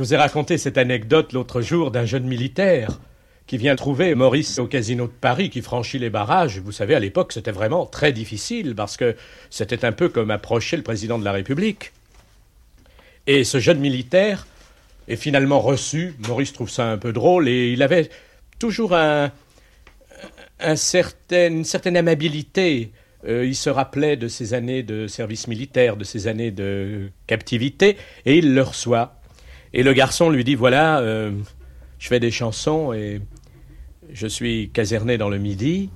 [0.02, 3.00] Je vous ai raconté cette anecdote l'autre jour d'un jeune militaire
[3.46, 6.58] qui vient trouver Maurice au casino de Paris, qui franchit les barrages.
[6.58, 9.16] Vous savez, à l'époque, c'était vraiment très difficile parce que
[9.52, 11.92] c'était un peu comme approcher le président de la République.
[13.28, 14.48] Et ce jeune militaire
[15.08, 16.16] est finalement reçu.
[16.28, 18.10] Maurice trouve ça un peu drôle et il avait
[18.58, 19.32] toujours un,
[20.62, 20.76] une
[21.64, 22.92] certaine amabilité.
[23.28, 27.98] Euh, il se rappelait de ses années de service militaire, de ses années de captivité,
[28.26, 29.21] et il le reçoit.
[29.74, 31.32] Et le garçon lui dit, voilà, euh,
[32.00, 33.22] je fais des chansons et
[34.12, 35.90] je suis caserné dans le Midi,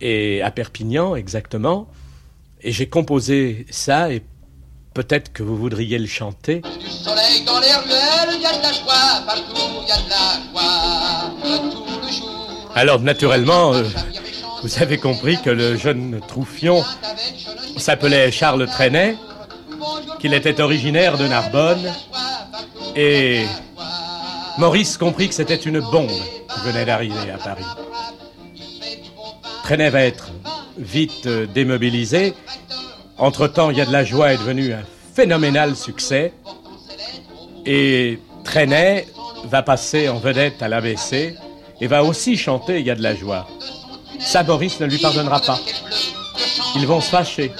[0.00, 1.88] et à Perpignan exactement,
[2.62, 4.22] et j'ai composé ça, et
[4.94, 6.60] peut-être que vous voudriez le chanter.
[6.80, 9.22] Du soleil dans les ruelles, il y a de la joie.
[9.26, 11.30] Partout, il y a de la joie.
[11.44, 12.70] De tout le jour.
[12.74, 13.84] Alors naturellement, euh,
[14.62, 16.82] vous avez compris que le jeune Troufion
[17.76, 19.16] s'appelait Charles Trenet,
[20.18, 21.92] qu'il était originaire de Narbonne,
[23.00, 23.46] et
[24.58, 27.64] Maurice comprit que c'était une bombe qui venait d'arriver à Paris.
[29.62, 30.30] Trenet va être
[30.76, 32.34] vite euh, démobilisé.
[33.16, 34.82] Entre-temps, il y a de la joie est devenu un
[35.14, 36.32] phénoménal succès.
[37.64, 39.06] Et Trenet
[39.44, 41.36] va passer en vedette à l'ABC
[41.80, 43.46] et va aussi chanter Il y a de la joie.
[44.18, 45.60] Ça, Maurice ne lui pardonnera pas.
[46.74, 47.52] Ils vont se fâcher.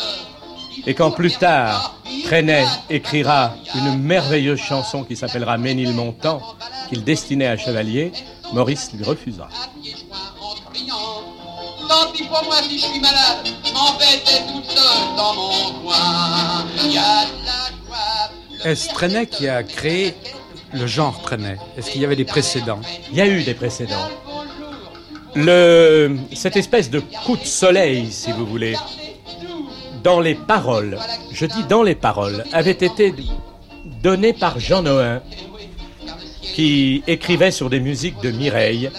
[0.87, 6.43] Et quand plus tard, Trenet écrira une merveilleuse chanson qui s'appellera Ménilmontant,
[6.89, 8.13] qu'il destinait à Chevalier,
[8.53, 9.05] Maurice lui.
[11.89, 13.39] Tant pis pour moi si je suis malade.
[13.45, 16.67] Toute seule dans mon coin.
[16.85, 18.31] Il y a de la joie.
[18.65, 20.15] Est-ce Trenet qui a créé
[20.73, 21.57] le genre Trenet?
[21.77, 22.81] Est-ce qu'il y avait des précédents?
[23.11, 24.09] Il y a eu des précédents.
[25.35, 28.77] Le, cette espèce de coup de soleil, si vous voulez,
[30.03, 30.99] dans les paroles,
[31.33, 33.15] je dis dans les paroles, avait été
[34.03, 35.21] donné par Jean Noin,
[36.55, 38.91] qui écrivait sur des musiques de Mireille.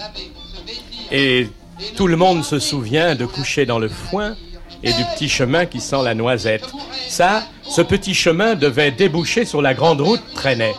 [1.12, 1.48] Et
[1.96, 4.34] tout le monde se souvient de coucher dans le foin
[4.82, 6.66] et du petit chemin qui sent la noisette.
[7.08, 10.74] Ça, ce petit chemin devait déboucher sur la grande route Traînait.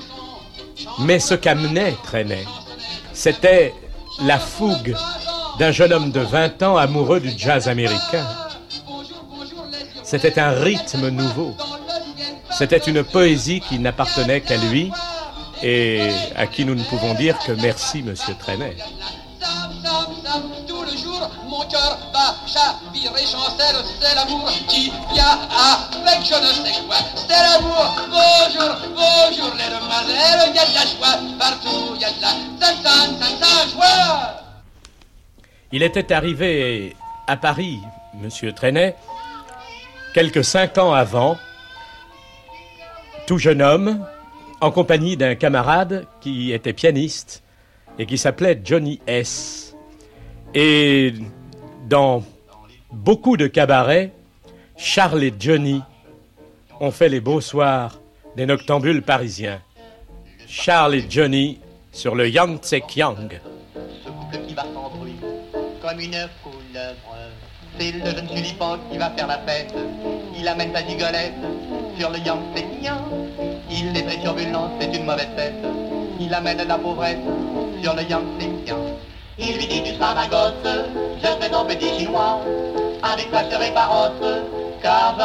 [0.99, 2.45] Mais ce qu'amenait Traînait,
[3.13, 3.73] c'était
[4.23, 4.95] la fougue
[5.59, 8.25] d'un jeune homme de 20 ans amoureux du jazz américain.
[10.11, 11.55] C'était un rythme nouveau.
[12.51, 14.91] C'était une poésie qui n'appartenait qu'à lui
[15.63, 18.75] et à qui nous ne pouvons dire que merci, monsieur Trenet.
[18.75, 20.19] Il a
[30.65, 34.41] de la joie, partout il y a de la joie.
[35.71, 36.97] Il était arrivé
[37.27, 37.79] à Paris,
[38.15, 38.97] monsieur Trenet,
[40.13, 41.37] quelques cinq ans avant,
[43.27, 44.05] tout jeune homme,
[44.59, 47.43] en compagnie d'un camarade qui était pianiste
[47.97, 49.75] et qui s'appelait Johnny S.
[50.53, 51.13] Et
[51.87, 52.23] dans
[52.91, 54.11] beaucoup de cabarets,
[54.77, 55.81] Charles et Johnny
[56.79, 57.99] ont fait les beaux soirs
[58.35, 59.61] des noctambules parisiens.
[60.47, 61.59] Charles et Johnny
[61.91, 63.39] sur le Yangtze Kiang.
[64.31, 65.15] Le qui va sans bruit,
[65.81, 67.20] comme une couleuvre.
[67.79, 69.73] C'est le jeune tulipan qui va faire la fête?
[70.37, 71.33] Il amène sa gigolette
[71.97, 72.63] sur le Yangtze
[73.69, 75.53] Il est très turbulent, c'est une mauvaise tête.
[76.19, 77.19] Il amène la pauvrette
[77.81, 78.45] sur le Yangtze
[79.37, 80.53] Il lui dit tu seras ma gosse,
[81.21, 82.39] je serai ton petit chinois.
[83.03, 84.23] Avec toi je serai parotte,
[84.81, 85.15] car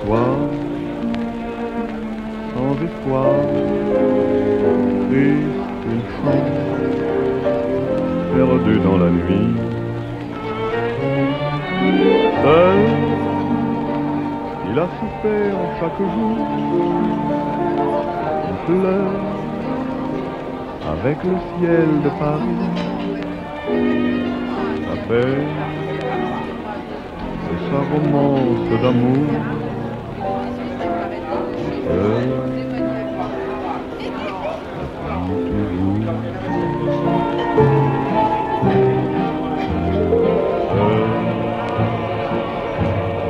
[0.00, 0.36] Et ce soir,
[2.54, 3.34] sans espoir,
[5.10, 6.58] triste une chance,
[8.34, 9.54] perdu dans la nuit.
[12.42, 12.80] Seul,
[14.70, 16.38] il a souffert chaque jour
[18.48, 19.20] il pleure
[20.92, 22.62] avec le ciel de Paris.
[24.86, 25.44] Sa paix
[27.50, 29.59] et sa romance d'amour.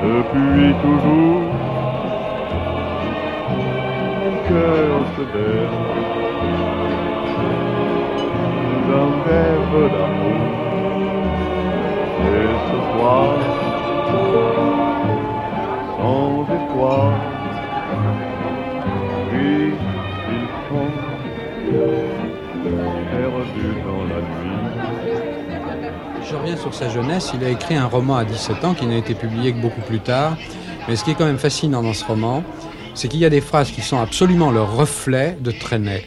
[0.03, 1.43] Depuis toujours,
[4.19, 5.91] mon cœur se berce
[8.89, 10.45] d'un rêve d'amour.
[12.27, 13.50] Et ce soir,
[26.31, 27.33] Je reviens sur sa jeunesse.
[27.35, 29.99] Il a écrit un roman à 17 ans qui n'a été publié que beaucoup plus
[29.99, 30.37] tard.
[30.87, 32.45] Mais ce qui est quand même fascinant dans ce roman,
[32.95, 36.05] c'est qu'il y a des phrases qui sont absolument le reflet de Trenet.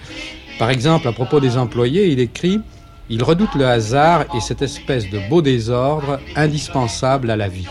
[0.59, 2.61] Par exemple, à propos des employés, il écrit
[3.09, 7.67] Il redoute le hasard et cette espèce de beau désordre indispensable à la vie.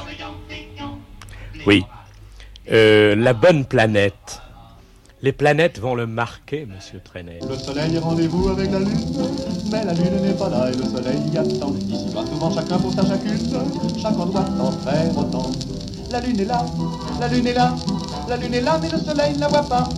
[1.66, 1.84] Oui.
[2.70, 4.41] Euh, la bonne planète.
[5.24, 7.38] Les planètes vont le marquer, monsieur Trenet.
[7.48, 8.90] Le soleil est rendez-vous avec la lune,
[9.70, 11.72] mais la lune n'est pas là et le soleil y attend.
[11.88, 13.38] Ici va souvent chacun pour sa chacune,
[14.02, 15.52] chacun doit en faire autant.
[16.10, 16.66] La lune est là,
[17.20, 17.72] la lune est là,
[18.28, 19.88] la lune est là, mais le soleil ne la voit pas.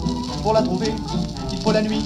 [0.43, 0.93] Pour la trouver,
[1.53, 2.03] il faut la nuit,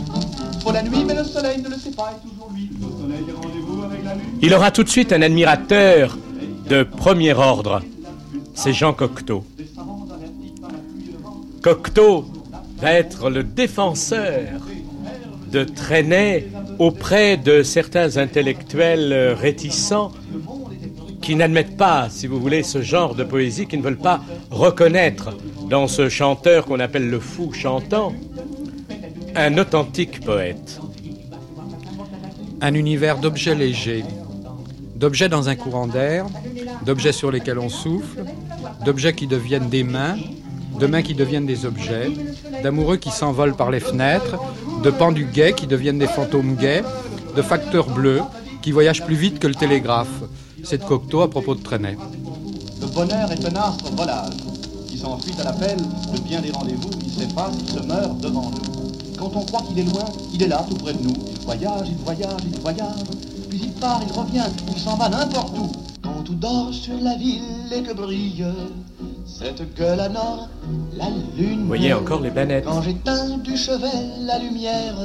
[0.54, 2.70] il faut la nuit, mais le soleil ne le sait pas, et toujours lui.
[2.80, 4.38] Le soleil est rendez-vous avec la lune.
[4.42, 6.16] Il aura tout de suite un admirateur
[6.68, 7.82] de premier ordre.
[8.54, 9.44] C'est Jean Cocteau.
[11.60, 12.24] Cocteau
[12.80, 14.42] va être le défenseur
[15.50, 16.48] de Trenet
[16.78, 20.12] auprès de certains intellectuels réticents
[21.22, 24.20] qui n'admettent pas, si vous voulez, ce genre de poésie, qui ne veulent pas
[24.50, 25.36] reconnaître
[25.68, 28.12] dans ce chanteur qu'on appelle le fou chantant
[29.34, 30.80] un authentique poète.
[32.60, 34.04] Un univers d'objets légers,
[34.96, 36.26] d'objets dans un courant d'air,
[36.84, 38.24] d'objets sur lesquels on souffle,
[38.84, 40.16] d'objets qui deviennent des mains,
[40.78, 42.10] de mains qui deviennent des objets,
[42.62, 44.36] d'amoureux qui s'envolent par les fenêtres,
[44.82, 46.84] de pendus gays qui deviennent des fantômes gays,
[47.36, 48.22] de facteurs bleus
[48.62, 50.22] qui voyagent plus vite que le télégraphe.
[50.62, 51.96] C'est de Cocteau à propos de Trenet.
[52.80, 54.34] Le bonheur est un astre volage
[54.88, 58.92] qui s'enfuit à l'appel de bien des rendez-vous, il s'efface, il se meurt devant nous.
[59.18, 61.14] Quand on croit qu'il est loin, il est là, tout près de nous.
[61.44, 63.04] voyage, il voyage, il voyage,
[63.48, 65.72] puis il part, il revient, il s'en va n'importe où.
[66.02, 67.42] Quand tout dort sur la ville
[67.74, 68.44] et que brille
[69.38, 70.48] cette gueule à nord,
[70.96, 71.60] la lune.
[71.60, 72.64] Vous voyez encore les planètes.
[72.64, 73.86] Quand j'éteins du chevet
[74.22, 74.96] la lumière,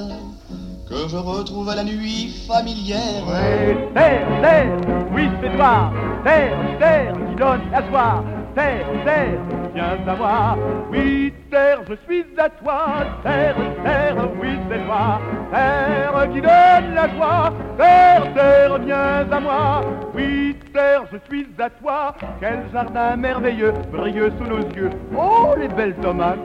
[0.89, 3.23] que je retrouve la nuit familière.
[3.27, 4.81] Oui, terre, terre,
[5.13, 5.91] oui c'est toi,
[6.23, 8.23] terre, terre, qui donne la soie,
[8.55, 9.39] terre, terre,
[9.73, 10.57] viens à moi,
[10.91, 12.85] oui terre, je suis à toi,
[13.23, 15.19] terre, terre, oui c'est toi,
[15.51, 19.81] terre qui donne la joie, terre, terre, viens à moi,
[20.15, 25.67] oui terre, je suis à toi, quel jardin merveilleux, brilleux sous nos yeux, oh les
[25.67, 26.39] belles tomates,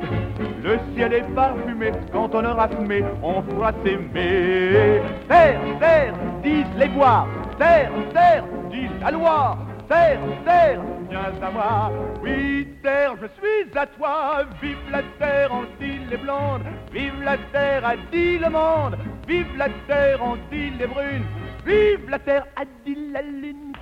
[0.62, 5.00] le ciel est parfumé, quand on aura fumé, on pourra s'aimer.
[5.28, 7.26] Terre, terre, disent les bois,
[7.58, 9.56] terre, terre, disent la loi,
[9.88, 11.92] terre, terre, viens à moi.
[12.22, 14.44] Oui, terre, je suis à toi.
[14.62, 16.62] Vive la terre, ont dit les blondes.
[16.92, 17.82] Vive la terre,
[18.12, 18.96] dit le monde.
[19.26, 21.26] Vive la terre, ont dit les brunes.
[21.66, 22.46] Vive la terre,
[22.84, 23.72] dit la lune.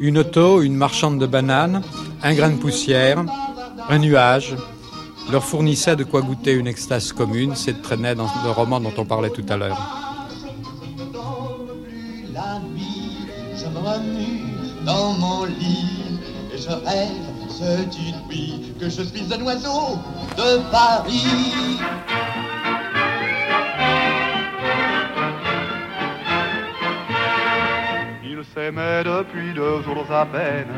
[0.00, 1.82] Une auto, une marchande de bananes,
[2.22, 3.24] un grain de poussière,
[3.88, 4.54] un nuage,
[5.30, 9.04] leur fournissait de quoi goûter une extase commune, c'est traînait dans le roman dont on
[9.04, 9.78] parlait tout à l'heure.
[12.32, 14.42] La nuit, je me remue
[14.84, 16.20] dans mon lit
[16.52, 17.98] et je rêve cette
[18.28, 19.98] nuit que je suis un oiseau
[20.36, 21.78] de Paris.
[28.22, 30.68] Ils s'aimaient depuis deux jours à peine.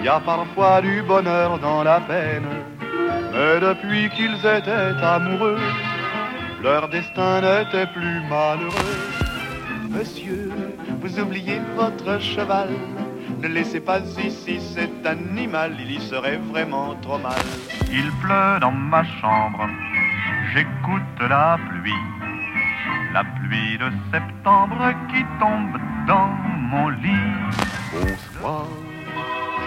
[0.00, 2.46] Il y a parfois du bonheur dans la peine.
[3.32, 5.58] Mais depuis qu'ils étaient amoureux,
[6.62, 8.98] leur destin n'était plus malheureux.
[9.90, 10.50] Monsieur,
[11.00, 12.68] vous oubliez votre cheval.
[13.42, 17.44] Ne laissez pas ici cet animal, il y serait vraiment trop mal.
[17.90, 19.68] Il pleut dans ma chambre,
[20.52, 21.92] j'écoute la pluie.
[23.14, 26.30] La pluie de septembre qui tombe dans
[26.70, 27.32] mon lit.
[27.92, 28.66] Bonsoir,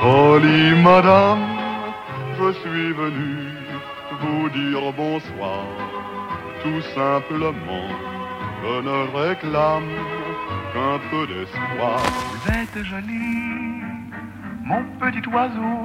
[0.01, 1.39] jolie madame,
[2.41, 3.35] je suis venu
[4.21, 5.65] vous dire bonsoir.
[6.63, 7.87] Tout simplement,
[8.63, 9.91] je ne réclame
[10.73, 11.99] qu'un peu d'espoir.
[12.31, 13.81] Vous êtes jolie,
[14.63, 15.77] mon petit oiseau.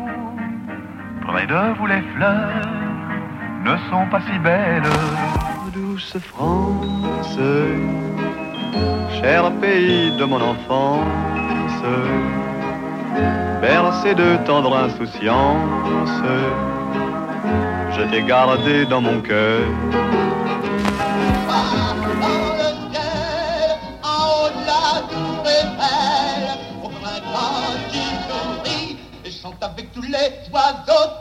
[1.27, 2.69] Près de vous les fleurs
[3.65, 4.83] ne sont pas si belles.
[5.75, 7.39] Douce France,
[9.21, 11.83] cher pays de mon enfance,
[13.61, 16.23] bercé de tendre insouciance,
[17.97, 19.63] je t'ai gardé dans mon cœur.
[29.77, 31.16] avec tous les oiseaux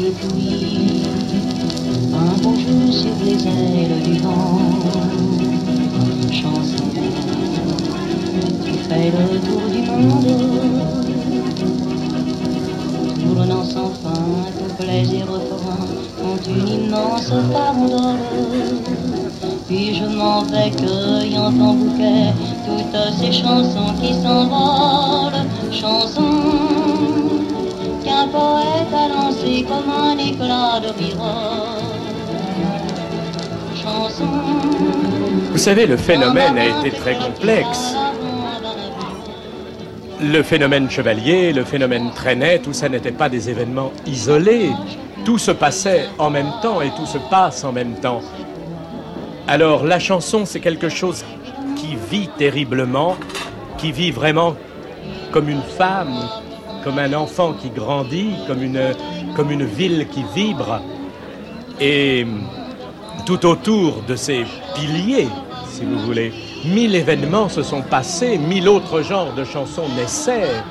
[0.00, 0.12] Et
[2.14, 4.60] un beau jour sur les ailes du vent,
[6.30, 6.84] chanson
[8.64, 10.26] qui fait le tour du monde,
[13.24, 14.22] tournant sans fin,
[14.56, 15.88] tout plaisir forain,
[16.22, 18.20] quand une immense farandole.
[19.66, 22.32] Puis je m'en vais cueillant en bouquet
[22.64, 26.42] toutes ces chansons qui s'envolent, chansons
[28.04, 28.67] qu'un poète
[29.68, 30.88] comme un éclat de.
[33.80, 34.24] Chanson.
[35.52, 37.94] Vous savez, le phénomène a été très complexe.
[40.20, 44.70] Le phénomène chevalier, le phénomène traînet, tout ça n'était pas des événements isolés.
[45.24, 48.20] Tout se passait en même temps et tout se passe en même temps.
[49.46, 51.24] Alors la chanson, c'est quelque chose
[51.76, 53.16] qui vit terriblement,
[53.76, 54.56] qui vit vraiment
[55.30, 56.14] comme une femme,
[56.82, 58.80] comme un enfant qui grandit, comme une,
[59.34, 60.80] comme une ville qui vibre.
[61.80, 62.26] Et
[63.26, 65.28] tout autour de ces piliers,
[65.68, 66.32] si vous voulez,
[66.64, 70.62] mille événements se sont passés, mille autres genres de chansons naissaient.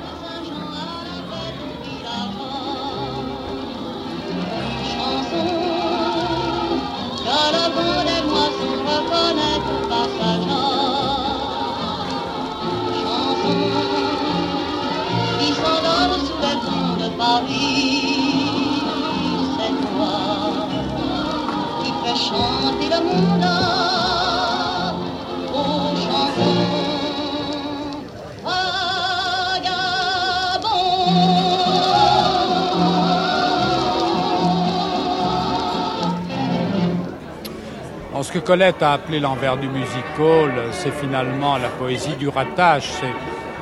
[38.12, 42.90] Bon, ce que Colette a appelé l'envers du musical, c'est finalement la poésie du rattache.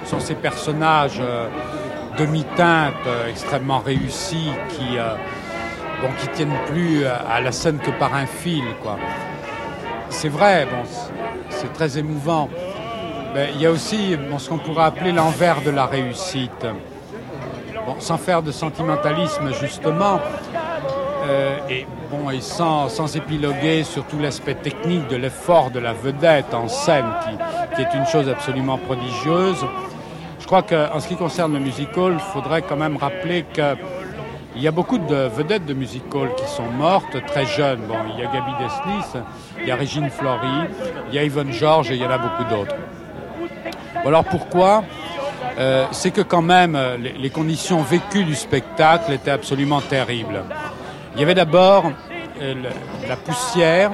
[0.04, 1.48] Ce sont ces personnages euh,
[2.16, 5.14] demi-teintes euh, extrêmement réussis qui, euh,
[6.00, 8.64] bon, qui tiennent plus à la scène que par un fil.
[8.82, 8.96] Quoi.
[10.08, 10.88] C'est vrai, bon,
[11.50, 12.48] c'est très émouvant.
[13.34, 16.66] Mais il y a aussi ce qu'on pourrait appeler l'envers de la réussite.
[17.86, 20.20] Bon, sans faire de sentimentalisme justement,
[21.28, 25.92] euh, et bon, et sans, sans épiloguer sur tout l'aspect technique de l'effort de la
[25.92, 29.64] vedette en scène, qui, qui, est une chose absolument prodigieuse.
[30.40, 33.76] Je crois qu'en ce qui concerne le musical, il faudrait quand même rappeler que
[34.56, 37.80] il y a beaucoup de vedettes de musical qui sont mortes très jeunes.
[37.86, 39.22] Bon, il y a Gabi Deslis,
[39.60, 40.68] il y a Régine Flory,
[41.08, 42.74] il y a Yvonne Georges et il y en a beaucoup d'autres.
[44.04, 44.82] Alors pourquoi?
[45.58, 50.42] Euh, C'est que quand même les, les conditions vécues du spectacle étaient absolument terribles.
[51.14, 51.84] Il y avait d'abord
[52.40, 52.54] euh,
[53.08, 53.92] la poussière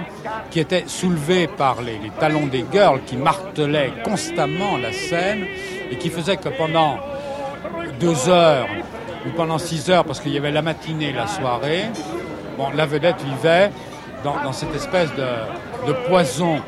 [0.51, 5.45] qui était soulevée par les, les, talons des girls qui martelaient constamment la scène
[5.91, 6.99] et qui faisait que pendant
[8.01, 8.67] deux heures
[9.27, 11.85] ou pendant six heures, parce qu'il y avait la matinée et la soirée,
[12.57, 13.71] bon, la vedette vivait
[14.25, 16.61] dans, cette espèce de, poison.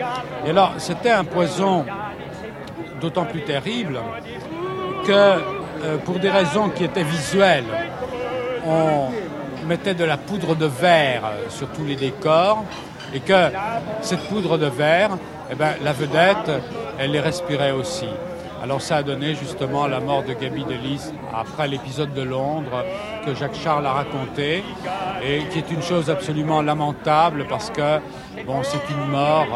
[0.46, 1.84] Et alors, c'était un poison
[3.00, 4.00] d'autant plus terrible
[5.06, 7.64] que, euh, pour des raisons qui étaient visuelles,
[8.66, 9.08] on
[9.66, 12.64] mettait de la poudre de verre sur tous les décors
[13.14, 13.50] et que
[14.00, 15.10] cette poudre de verre,
[15.50, 16.50] eh ben, la vedette,
[16.98, 18.08] elle les respirait aussi.
[18.64, 22.82] Alors ça a donné justement la mort de Gaby Delis après l'épisode de Londres
[23.26, 24.64] que Jacques Charles a raconté
[25.22, 27.98] et qui est une chose absolument lamentable parce que
[28.62, 29.48] c'est une mort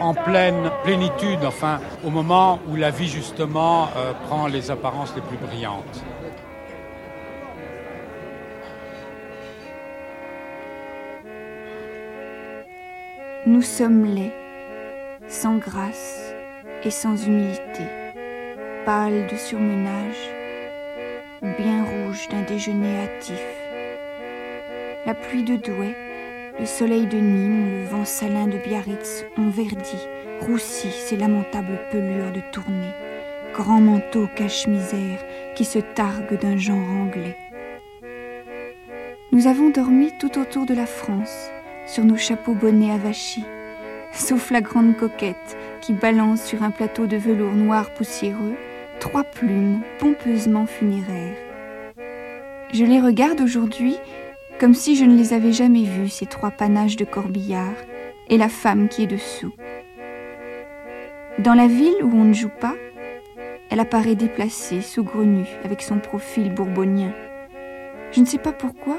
[0.00, 5.22] en pleine plénitude, enfin au moment où la vie justement euh, prend les apparences les
[5.22, 6.04] plus brillantes.
[13.46, 14.34] Nous sommes laids,
[15.26, 16.34] sans grâce
[16.84, 18.01] et sans humilité,
[18.84, 20.30] pâles de surmenage,
[21.58, 23.40] bien rouges d'un déjeuner hâtif.
[25.06, 25.94] La pluie de Douai,
[26.58, 29.96] le soleil de Nîmes, le vent salin de Biarritz ont verdi,
[30.40, 32.92] roussi ces lamentables pelures de tournée,
[33.54, 35.20] grands manteaux cache-misère
[35.54, 37.36] qui se targuent d'un genre anglais.
[39.30, 41.50] Nous avons dormi tout autour de la France,
[41.86, 43.44] sur nos chapeaux bonnets avachis,
[44.12, 48.56] sauf la grande coquette qui balance sur un plateau de velours noir poussiéreux
[49.02, 51.36] trois plumes pompeusement funéraires.
[52.72, 53.96] Je les regarde aujourd'hui
[54.60, 57.74] comme si je ne les avais jamais vus, ces trois panaches de corbillard
[58.28, 59.50] et la femme qui est dessous.
[61.40, 62.76] Dans la ville où on ne joue pas,
[63.70, 67.12] elle apparaît déplacée, saugrenue, avec son profil bourbonien.
[68.12, 68.98] Je ne sais pas pourquoi,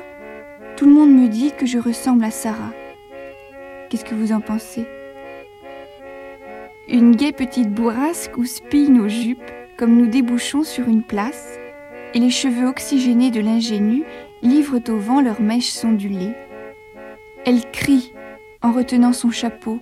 [0.76, 2.74] tout le monde me dit que je ressemble à Sarah.
[3.90, 4.86] Qu'est-ce que vous en pensez?
[6.90, 11.58] Une gaie petite bourrasque où spille nos jupes comme nous débouchons sur une place,
[12.14, 14.04] et les cheveux oxygénés de l'ingénu
[14.42, 16.34] livrent au vent leurs mèches sondulées.
[17.46, 18.14] Elle crie
[18.62, 19.80] en retenant son chapeau,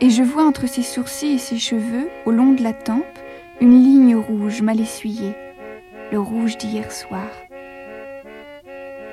[0.00, 3.04] et je vois entre ses sourcils et ses cheveux, au long de la tempe,
[3.60, 5.34] une ligne rouge mal essuyée,
[6.12, 7.28] le rouge d'hier soir.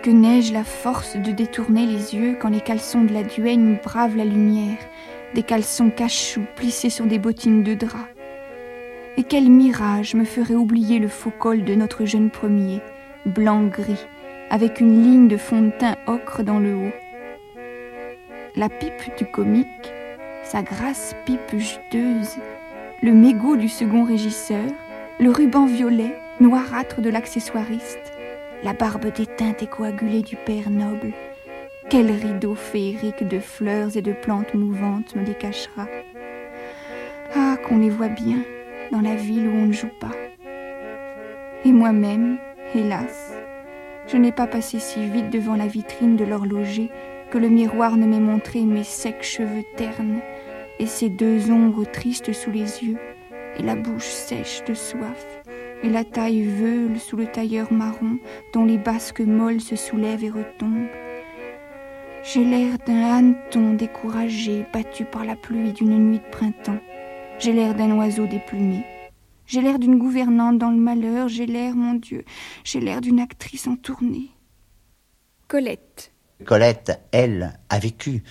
[0.04, 4.18] Que n'ai-je la force de détourner les yeux quand les caleçons de la duègne bravent
[4.18, 4.78] la lumière,
[5.34, 8.13] des caleçons cachous plissés sur des bottines de drap.
[9.16, 12.82] Et quel mirage me ferait oublier le faux col de notre jeune premier,
[13.28, 14.08] blanc-gris,
[14.50, 16.92] avec une ligne de fond de teint ocre dans le haut.
[18.56, 19.68] La pipe du comique,
[20.44, 22.38] sa grasse pipe juteuse,
[23.04, 24.66] le mégot du second régisseur,
[25.20, 28.14] le ruban violet, noirâtre de l'accessoiriste,
[28.64, 31.14] la barbe déteinte et coagulée du père noble.
[31.90, 35.88] Quel rideau féerique de fleurs et de plantes mouvantes me les cachera.
[37.36, 38.40] Ah, qu'on les voit bien
[38.94, 40.12] dans la ville où on ne joue pas.
[41.66, 42.38] Et moi-même,
[42.76, 43.34] hélas,
[44.06, 46.92] je n'ai pas passé si vite devant la vitrine de l'horloger
[47.32, 50.20] que le miroir ne m'ait montré mes secs cheveux ternes
[50.78, 53.00] et ces deux ombres tristes sous les yeux
[53.58, 55.26] et la bouche sèche de soif
[55.82, 58.20] et la taille veule sous le tailleur marron
[58.54, 60.88] dont les basques molles se soulèvent et retombent.
[62.24, 66.80] J'ai l'air d'un hanneton découragé, battu par la pluie d'une nuit de printemps.
[67.40, 68.86] J'ai l'air d'un oiseau déplumé.
[69.46, 72.24] J'ai l'air d'une gouvernante dans le malheur, j'ai l'air, mon Dieu,
[72.64, 74.30] j'ai l'air d'une actrice en tournée.
[75.48, 76.12] Colette.
[76.46, 78.24] Colette, elle, a vécu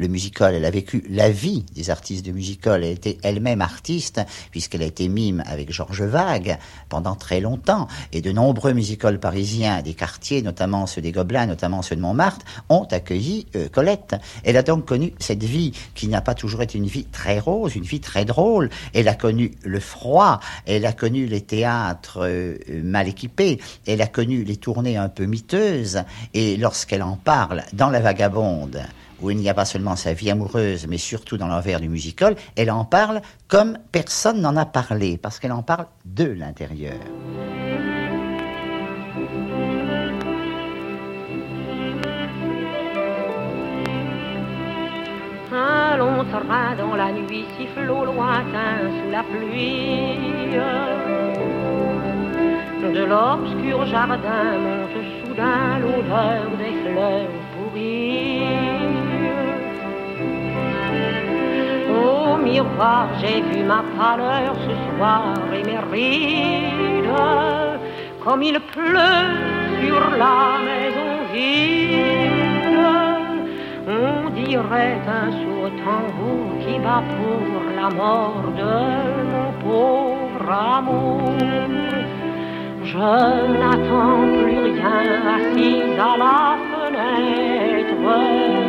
[0.00, 2.82] le musical, elle a vécu la vie des artistes de musical.
[2.82, 4.20] Elle était elle-même artiste,
[4.50, 7.86] puisqu'elle a été mime avec Georges Vague pendant très longtemps.
[8.12, 12.46] Et de nombreux musicals parisiens des quartiers, notamment ceux des Gobelins, notamment ceux de Montmartre,
[12.70, 14.16] ont accueilli euh, Colette.
[14.42, 17.76] Elle a donc connu cette vie qui n'a pas toujours été une vie très rose,
[17.76, 18.70] une vie très drôle.
[18.94, 24.06] Elle a connu le froid, elle a connu les théâtres euh, mal équipés, elle a
[24.06, 26.04] connu les tournées un peu miteuses.
[26.32, 28.80] Et lorsqu'elle en parle dans La Vagabonde,
[29.20, 32.36] où il n'y a pas seulement sa vie amoureuse, mais surtout dans l'envers du musical,
[32.56, 37.00] elle en parle comme personne n'en a parlé, parce qu'elle en parle de l'intérieur.
[45.52, 50.20] Un long train dans la nuit siffle au lointain sous la pluie.
[52.94, 58.69] De l'obscur jardin monte soudain l'odeur des fleurs pourries.
[62.02, 65.22] Au miroir, j'ai vu ma pâleur ce soir
[65.52, 67.10] et mes rides,
[68.24, 69.30] comme il pleut
[69.80, 72.40] sur la maison vide.
[73.88, 78.74] On dirait un sourd tambour qui va pour la mort de
[79.32, 81.32] mon pauvre amour.
[82.84, 82.98] Je
[83.60, 88.59] n'attends plus rien assise à la fenêtre.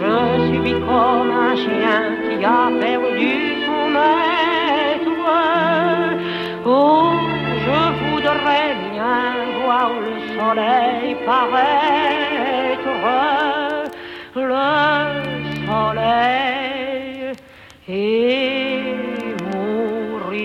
[0.00, 0.04] Je
[0.48, 3.34] suis comme un chien qui a perdu
[3.66, 5.18] son maître.
[6.64, 7.10] Oh,
[7.66, 9.20] je voudrais bien
[9.64, 12.94] voir le soleil paraître.
[14.36, 14.66] Le
[15.66, 17.32] soleil
[17.88, 18.94] et
[19.52, 20.38] mourir.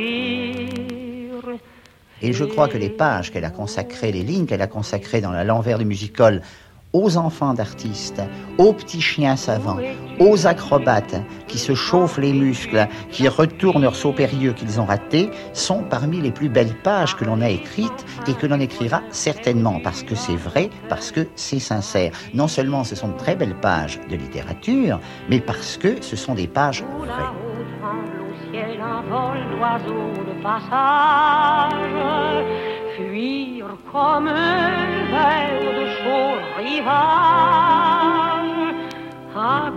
[2.23, 5.31] Et je crois que les pages qu'elle a consacrées, les lignes qu'elle a consacrées dans
[5.31, 6.41] la l'envers du musical
[6.93, 8.21] aux enfants d'artistes,
[8.57, 9.79] aux petits chiens savants,
[10.19, 15.29] aux acrobates qui se chauffent les muscles, qui retournent leurs sauts périlleux qu'ils ont ratés,
[15.53, 19.79] sont parmi les plus belles pages que l'on a écrites et que l'on écrira certainement
[19.83, 22.11] parce que c'est vrai, parce que c'est sincère.
[22.33, 26.35] Non seulement ce sont de très belles pages de littérature, mais parce que ce sont
[26.35, 27.09] des pages vraies.
[36.85, 36.89] À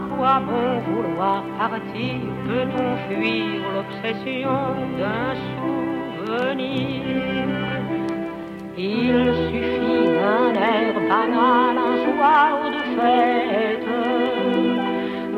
[0.09, 4.61] quoi bon vouloir partir Peut-on fuir l'obsession
[4.99, 5.33] d'un
[6.27, 7.03] souvenir?
[8.79, 9.17] Il
[9.49, 13.91] suffit d'un air banal un soir de fête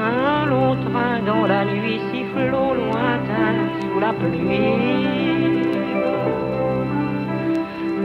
[0.01, 4.99] Un long train dans la nuit siffle au lointain sous la pluie.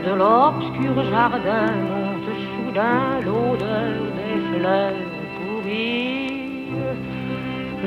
[0.06, 1.74] De l'obscur jardin
[2.76, 4.94] l'odeur des fleurs
[5.38, 6.70] pourries.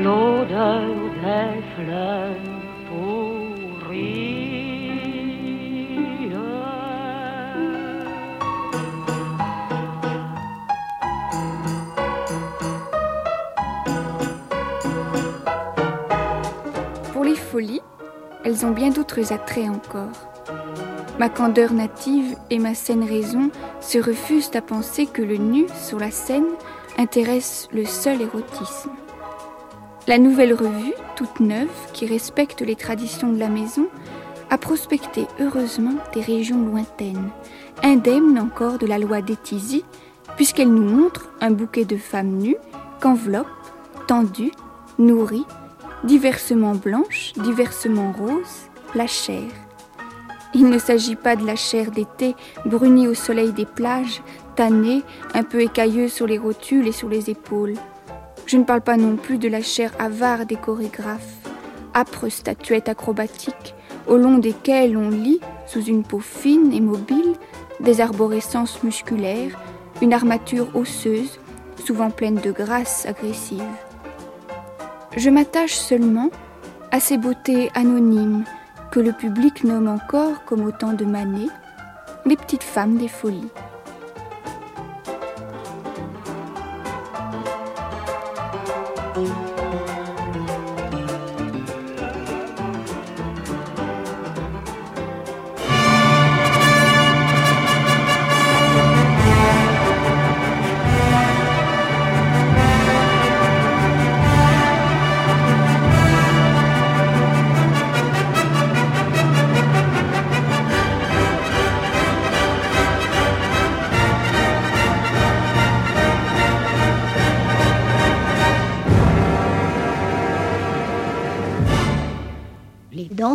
[0.02, 0.86] L'odeur
[1.22, 2.36] des fleurs
[2.88, 4.28] pourries.
[17.12, 17.82] Pour les folies,
[18.44, 20.37] elles ont bien d'autres attraits encore.
[21.18, 23.50] Ma candeur native et ma saine raison
[23.80, 26.46] se refusent à penser que le nu sur la scène
[26.96, 28.90] intéresse le seul érotisme.
[30.06, 33.88] La nouvelle revue, toute neuve, qui respecte les traditions de la maison,
[34.48, 37.30] a prospecté heureusement des régions lointaines,
[37.82, 39.84] indemnes encore de la loi d'Étisie,
[40.36, 42.56] puisqu'elle nous montre un bouquet de femmes nues
[43.00, 43.46] qu'enveloppe,
[44.06, 44.52] tendue,
[44.98, 45.46] nourrie,
[46.04, 49.50] diversement blanche, diversement rose, la chair.
[50.54, 52.34] Il ne s'agit pas de la chair d'été,
[52.64, 54.22] brunie au soleil des plages,
[54.56, 55.02] tannée,
[55.34, 57.74] un peu écailleuse sur les rotules et sur les épaules.
[58.46, 61.36] Je ne parle pas non plus de la chair avare des chorégraphes,
[61.94, 63.74] âpres statuettes acrobatiques,
[64.06, 67.34] au long desquelles on lit, sous une peau fine et mobile,
[67.80, 69.58] des arborescences musculaires,
[70.00, 71.38] une armature osseuse,
[71.84, 73.62] souvent pleine de grâce agressive.
[75.16, 76.30] Je m'attache seulement
[76.90, 78.44] à ces beautés anonymes,
[78.90, 81.48] que le public nomme encore, comme au temps de Manet,
[82.24, 83.50] les petites femmes des folies.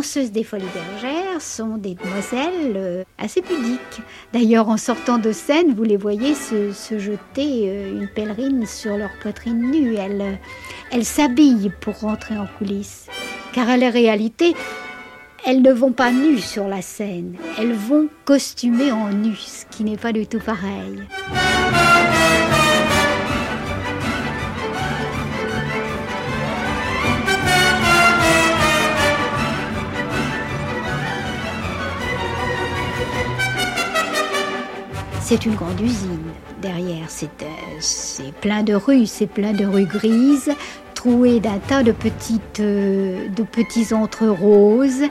[0.03, 4.01] Danseuses des Folies Bergères sont des demoiselles euh, assez pudiques.
[4.33, 9.11] D'ailleurs, en sortant de scène, vous les voyez se, jeter euh, une pèlerine sur leur
[9.21, 9.95] poitrine nue.
[9.95, 10.33] Elles, euh,
[10.91, 13.07] elles s'habillent pour rentrer en coulisses.
[13.53, 14.53] Car à la réalité,
[15.45, 17.37] elles ne vont pas nues sur la scène.
[17.57, 21.01] Elles vont costumées en nues, ce qui n'est pas du tout pareil.
[35.25, 36.19] C'est une grande usine
[36.61, 37.05] derrière.
[37.07, 40.51] C'est euh, c'est plein de rues, c'est plein de rues grises,
[40.95, 45.03] trouées d'un tas de, petites, euh, de petits entre roses.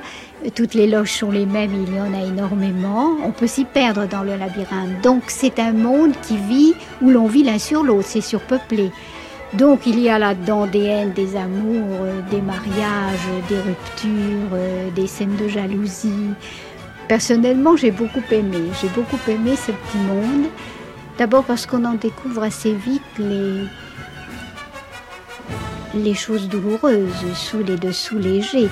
[0.54, 3.16] Toutes les loges sont les mêmes, il y en a énormément.
[3.24, 5.00] On peut s'y perdre dans le labyrinthe.
[5.02, 8.90] Donc c'est un monde qui vit, où l'on vit l'un sur l'autre, c'est surpeuplé.
[9.54, 14.58] Donc il y a là-dedans des haines, des amours, euh, des mariages, des ruptures,
[14.94, 16.34] des scènes de jalousie.
[17.12, 18.70] Personnellement, j'ai beaucoup aimé.
[18.80, 20.46] J'ai beaucoup aimé ce petit monde.
[21.18, 23.64] D'abord parce qu'on en découvre assez vite les,
[25.92, 28.70] les choses douloureuses sous les dessous légers.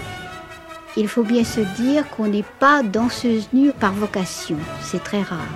[0.97, 4.57] Il faut bien se dire qu'on n'est pas danseuse nue par vocation.
[4.80, 5.55] C'est très rare.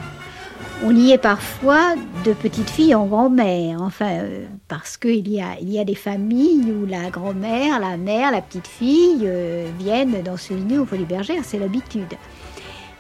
[0.84, 1.94] On y est parfois
[2.26, 6.70] de petites filles en grand-mère, enfin, euh, parce qu'il y a, y a des familles
[6.70, 11.44] où la grand-mère, la mère, la petite fille euh, viennent danser nue au Folies Bergères,
[11.44, 12.12] c'est l'habitude.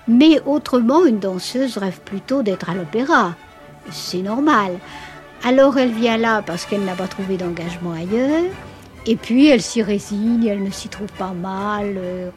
[0.06, 3.34] Mais autrement, une danseuse rêve plutôt d'être à l'opéra.
[3.90, 4.78] C'est normal.
[5.44, 8.44] Alors elle vient là parce qu'elle n'a pas trouvé d'engagement ailleurs.
[9.06, 11.94] Et puis elle s'y résigne, elle ne s'y trouve pas mal.
[11.96, 12.30] euh.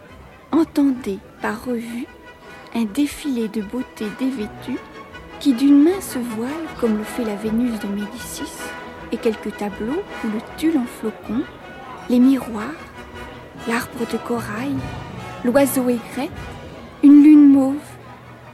[0.51, 2.05] Entendez par revue
[2.75, 4.79] un défilé de beauté dévêtue
[5.39, 8.51] qui d'une main se voile comme le fait la Vénus de Médicis
[9.11, 11.43] et quelques tableaux où le tulle en flocon,
[12.09, 12.65] les miroirs,
[13.67, 14.75] l'arbre de corail,
[15.45, 16.31] l'oiseau aigrette,
[17.03, 17.75] une lune mauve,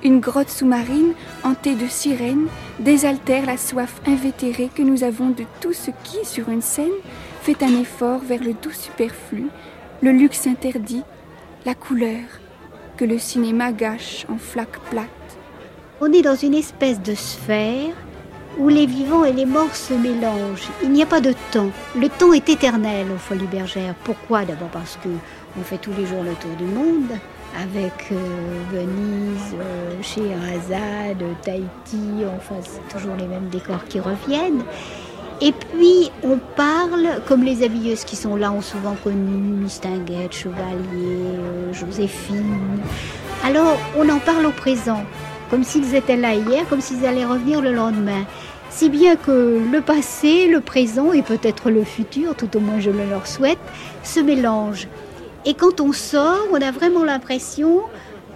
[0.03, 1.13] une grotte sous-marine
[1.43, 2.47] hantée de sirènes
[2.79, 6.91] désaltère la soif invétérée que nous avons de tout ce qui, sur une scène,
[7.41, 9.47] fait un effort vers le doux superflu,
[10.01, 11.03] le luxe interdit,
[11.65, 12.19] la couleur
[12.97, 15.07] que le cinéma gâche en flaques plates.
[16.01, 17.93] On est dans une espèce de sphère
[18.59, 20.69] où les vivants et les morts se mélangent.
[20.83, 21.71] Il n'y a pas de temps.
[21.95, 23.95] Le temps est éternel aux Folies Bergères.
[24.03, 24.43] Pourquoi?
[24.43, 25.09] D'abord parce que
[25.57, 27.17] on fait tous les jours le tour du monde
[27.61, 28.15] avec euh,
[28.71, 34.63] Venise, euh, Scheherazade, Tahiti, enfin c'est toujours les mêmes décors qui reviennent.
[35.41, 40.77] Et puis on parle, comme les habilleuses qui sont là ont souvent connu Mistinguette, Chevalier,
[40.93, 42.79] euh, Joséphine.
[43.43, 45.03] Alors on en parle au présent,
[45.49, 48.25] comme s'ils étaient là hier, comme s'ils allaient revenir le lendemain.
[48.69, 52.89] Si bien que le passé, le présent et peut-être le futur, tout au moins je
[52.89, 53.59] le leur souhaite,
[54.01, 54.87] se mélangent.
[55.45, 57.81] Et quand on sort, on a vraiment l'impression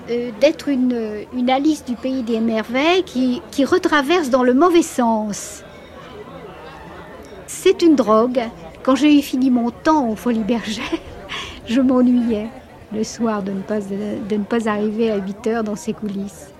[0.09, 5.63] euh, d'être une, Alice du pays des merveilles qui, retraverse dans le mauvais sens.
[7.45, 8.41] C'est une drogue.
[8.83, 10.83] Quand j'ai eu fini mon temps aux Folies Bergères,
[11.67, 12.47] je m'ennuyais
[12.93, 16.51] le soir de ne, pas, de ne pas arriver à 8 heures dans ces coulisses.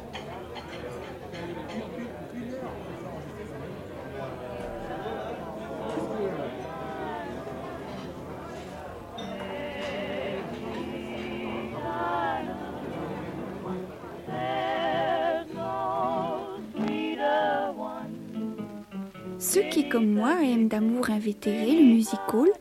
[19.98, 22.52] Comme moi, aiment d'amour invétéré le music hall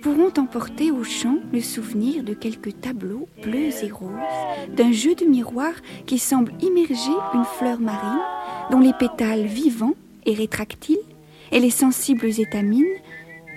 [0.00, 4.10] pourront emporter au chant le souvenir de quelques tableaux bleus et roses,
[4.76, 5.72] d'un jeu de miroir
[6.06, 8.20] qui semble immerger une fleur marine,
[8.70, 10.96] dont les pétales vivants et rétractiles,
[11.50, 12.84] et les sensibles étamines,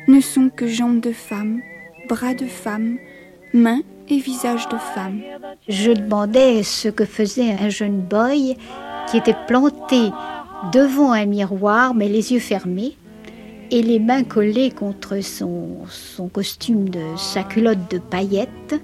[0.07, 1.61] ne sont que jambes de femme,
[2.09, 2.97] bras de femme,
[3.53, 5.21] mains et visages de femme.
[5.69, 8.57] Je demandais ce que faisait un jeune boy
[9.11, 10.09] qui était planté
[10.73, 12.97] devant un miroir, mais les yeux fermés,
[13.71, 15.77] et les mains collées contre son,
[16.31, 18.75] costume de sa culotte de paillettes.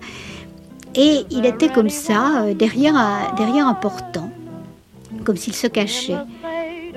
[0.95, 4.29] Et il était comme ça, euh, derrière un, portant,
[5.23, 6.17] comme s'il se cachait.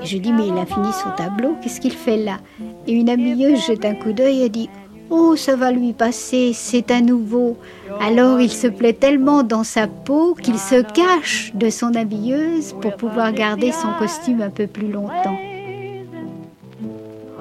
[0.03, 2.39] Et je dis, mais il a fini son tableau, qu'est-ce qu'il fait là?
[2.87, 4.69] Et une amieuse jette un coup d'œil et dit,
[5.09, 7.57] Oh, ça va lui passer, c'est un nouveau.
[8.01, 12.97] Alors il se plaît tellement dans sa peau qu'il se cache de son habilleuse pour
[12.97, 15.39] pouvoir garder son costume un peu plus longtemps.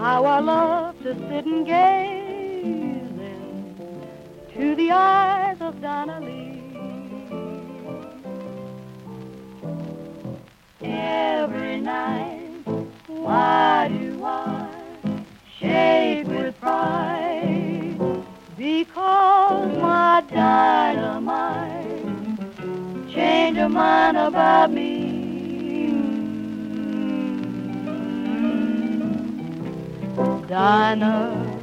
[0.06, 3.10] How I love to sit and gaze
[4.56, 6.62] into the eyes of Donna Lee.
[10.84, 12.68] Every night,
[13.08, 14.70] why do I
[15.60, 17.98] shake with pride?
[18.56, 21.98] Because my dynamite
[23.12, 24.95] changed her mind about me.
[30.56, 31.60] Dinah,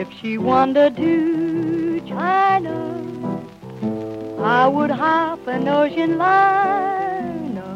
[0.00, 2.74] if she wandered to China,
[4.40, 7.74] I would hop an ocean liner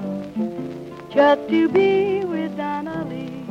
[1.12, 3.44] just to be with Dinah Lee.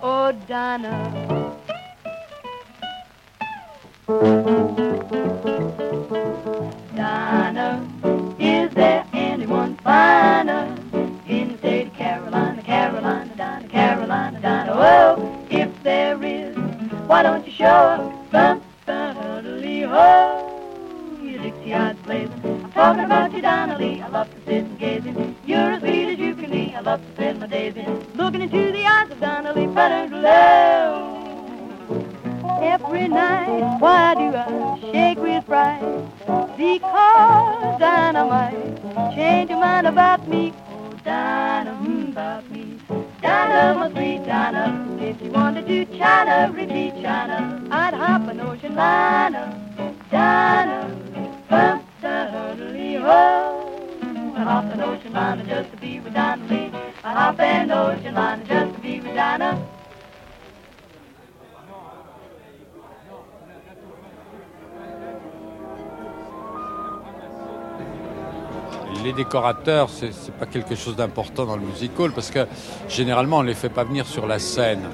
[0.00, 1.56] Oh, Dinah.
[6.94, 10.15] Dinah, is there anyone finer
[14.06, 14.72] Carolina, Dinah?
[14.72, 16.56] Oh, if there is,
[17.08, 18.62] why don't you show up from
[19.60, 21.18] Lee Ho?
[21.20, 22.32] You Dixie-eyed blazer.
[22.44, 24.00] I'm talking about you, Donnelly.
[24.00, 25.36] I love to sit and gaze in.
[25.44, 26.72] You're as sweet as you can be.
[26.72, 28.06] I love to spend my days in.
[28.14, 29.64] Looking into the eyes of Lee.
[29.74, 31.24] Hello.
[32.62, 35.82] Every night, why do I shake with pride?
[36.56, 38.54] Because dynamite
[39.16, 40.54] change your mind about me.
[40.70, 42.75] Oh, mm, about me.
[42.88, 44.98] Dinah, my sweet Dinah.
[45.00, 49.60] If you wanted to China, repeat China, I'd hop an ocean liner.
[50.10, 53.92] Dinah, bump, Dinah, ho.
[54.36, 56.70] I'd hop an ocean liner just to be with Dinah Lee.
[57.02, 59.75] I'd hop an ocean liner just to be with Dinah.
[69.06, 72.46] Les décorateurs, c'est c'est pas quelque chose d'important dans le musical parce que
[72.88, 74.84] généralement on les fait pas venir sur la scène.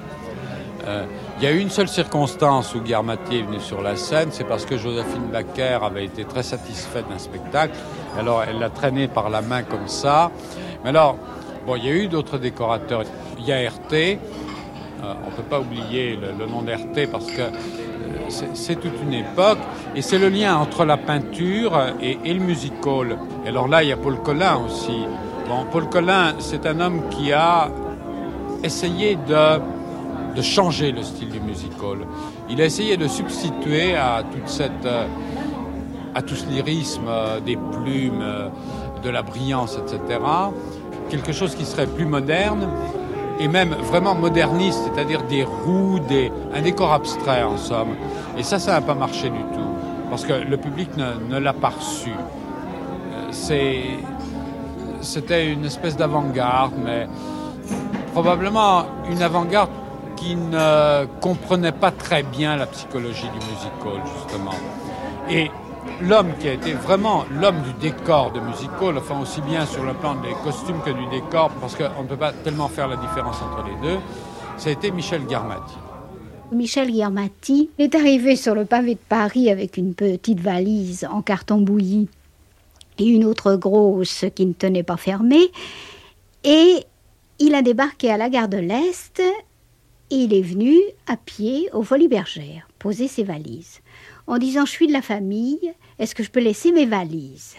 [0.86, 1.04] Euh,
[1.38, 4.64] Il y a une seule circonstance où Guermati est venu sur la scène, c'est parce
[4.66, 7.74] que Joséphine Baker avait été très satisfaite d'un spectacle.
[8.18, 10.30] Alors elle l'a traîné par la main comme ça.
[10.82, 11.16] Mais alors,
[11.66, 13.02] bon, il y a eu d'autres décorateurs.
[13.38, 13.94] Il y a RT.
[13.94, 17.42] Euh, on peut pas oublier le, le nom d'RT parce que
[18.28, 19.59] c'est toute une époque
[19.94, 23.18] et c'est le lien entre la peinture et, le musical.
[23.44, 25.05] Et alors là, il y a Paul Collin aussi.
[25.48, 27.68] Bon, Paul Collin, c'est un homme qui a
[28.62, 31.98] essayé de, changer le style du musical.
[32.48, 35.07] Il a essayé de substituer à toute cette, euh,
[36.14, 38.48] à tout ce lyrisme euh, des plumes, euh,
[39.03, 40.20] de la brillance, etc.,
[41.11, 42.66] quelque chose qui serait plus moderne
[43.39, 46.01] et même vraiment moderniste, c'est-à-dire des roues,
[46.55, 47.97] un décor abstrait en somme.
[48.37, 49.70] Et ça, ça n'a pas marché du tout,
[50.11, 52.11] parce que le public ne, l'a pas reçu.
[52.11, 53.33] Euh,
[55.01, 57.09] C'était une espèce d'avant-garde, mais
[58.12, 59.70] probablement une avant-garde
[60.16, 64.55] qui ne comprenait pas très bien la psychologie du musical, justement.
[66.01, 69.95] L'homme qui a été vraiment l'homme du décor de musical, enfin aussi bien sur le
[69.95, 73.37] plan des costumes que du décor, parce qu'on ne peut pas tellement faire la différence
[73.43, 73.99] entre les deux,
[74.57, 75.74] ça Michel Garmati.
[76.53, 81.59] Michel Guermati est arrivé sur le pavé de Paris avec une petite valise en carton
[81.59, 82.09] bouilli
[82.99, 85.51] et une autre grosse qui ne tenait pas fermée.
[86.45, 86.85] Et
[87.39, 89.20] il a débarqué à la gare de l'Est
[90.11, 90.76] et il est venu
[91.07, 93.80] à pied aux Folies Bergères poser ses valises
[94.33, 97.55] en disant Je suis de la famille, est-ce que je peux laisser mes valises?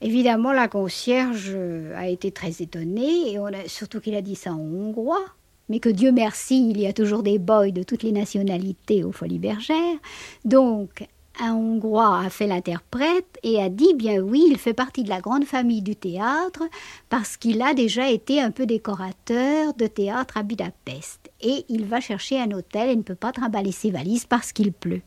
[0.00, 1.56] Évidemment, la concierge
[1.94, 3.38] a été très étonnée, et
[3.68, 5.24] surtout qu'il a dit ça en hongrois.
[5.68, 9.12] Mais que Dieu merci, il y a toujours des boys de toutes les nationalités aux
[9.12, 9.98] Folies Bergères.
[10.44, 11.06] Donc,
[11.38, 15.20] un Hongrois a fait l'interprète et a dit bien oui, il fait partie de la
[15.20, 16.64] grande famille du théâtre
[17.08, 21.30] parce qu'il a déjà été un peu décorateur de théâtre à Budapest.
[21.40, 24.72] Et il va chercher un hôtel et ne peut pas trimballer ses valises parce qu'il
[24.72, 25.02] pleut.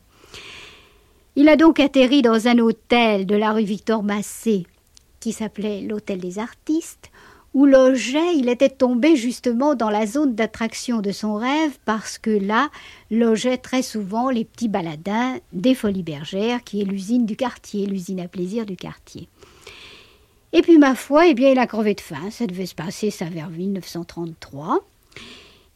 [1.36, 4.66] Il a donc atterri dans un hôtel de la rue Victor Massé
[5.18, 7.10] qui s'appelait l'Hôtel des Artistes,
[7.54, 12.30] où logeait, il était tombé justement dans la zone d'attraction de son rêve parce que
[12.30, 12.68] là
[13.10, 18.20] logeaient très souvent les petits baladins des Folies Bergères, qui est l'usine du quartier, l'usine
[18.20, 19.28] à plaisir du quartier.
[20.52, 22.30] Et puis ma foi, eh bien, il a crevé de faim.
[22.30, 24.84] Ça devait se passer ça vers 1933.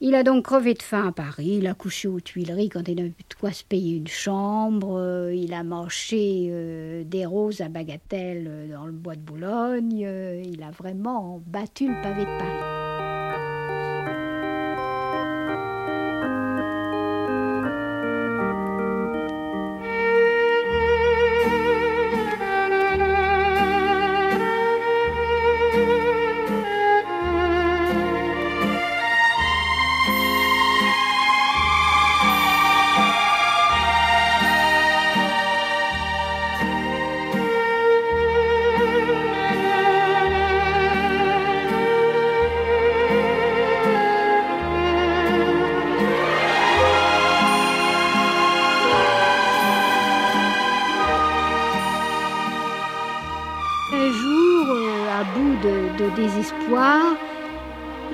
[0.00, 3.02] Il a donc crevé de faim à Paris, il a couché aux Tuileries quand il
[3.02, 7.62] n'a plus de quoi se payer une chambre, euh, il a mangé euh, des roses
[7.62, 9.98] à bagatelle euh, dans le bois de Boulogne,
[10.44, 12.87] il a vraiment battu le pavé de Paris.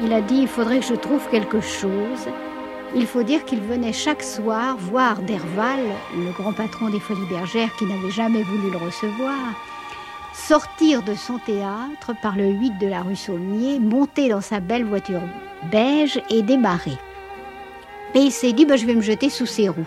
[0.03, 2.29] Il a dit il faudrait que je trouve quelque chose.
[2.95, 5.81] Il faut dire qu'il venait chaque soir voir Derval,
[6.17, 9.39] le grand patron des Folies Bergères qui n'avait jamais voulu le recevoir,
[10.33, 14.85] sortir de son théâtre par le 8 de la rue Saulnier, monter dans sa belle
[14.85, 15.23] voiture
[15.71, 16.99] beige et démarrer.
[18.15, 19.87] Et il s'est dit ben, je vais me jeter sous ses roues.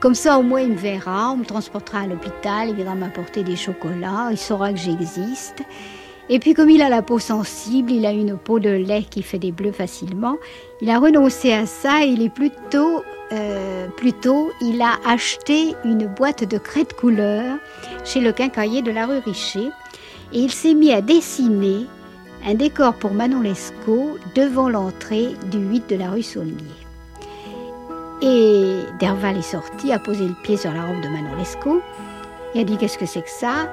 [0.00, 3.42] Comme ça, au moins, il me verra, on me transportera à l'hôpital, il viendra m'apporter
[3.42, 5.62] des chocolats, il saura que j'existe.
[6.28, 9.22] Et puis, comme il a la peau sensible, il a une peau de lait qui
[9.22, 10.36] fait des bleus facilement,
[10.80, 13.02] il a renoncé à ça et il est plutôt,
[13.32, 17.58] euh, plutôt, il a acheté une boîte de de couleur
[18.04, 19.70] chez le quincaillier de la rue Richer.
[20.32, 21.86] Et il s'est mis à dessiner
[22.44, 26.54] un décor pour Manon Lescaut devant l'entrée du 8 de la rue Saulnier.
[28.22, 31.82] Et Derval est sorti, a posé le pied sur la robe de Manon Lescaut
[32.54, 33.68] et a dit Qu'est-ce que c'est que ça?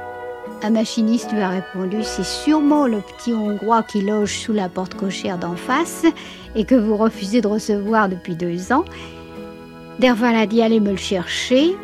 [0.66, 4.94] Un machiniste lui a répondu C'est sûrement le petit Hongrois qui loge sous la porte
[4.94, 6.06] cochère d'en face
[6.56, 8.86] et que vous refusez de recevoir depuis deux ans.
[10.00, 11.76] Derval a dit Allez me le chercher.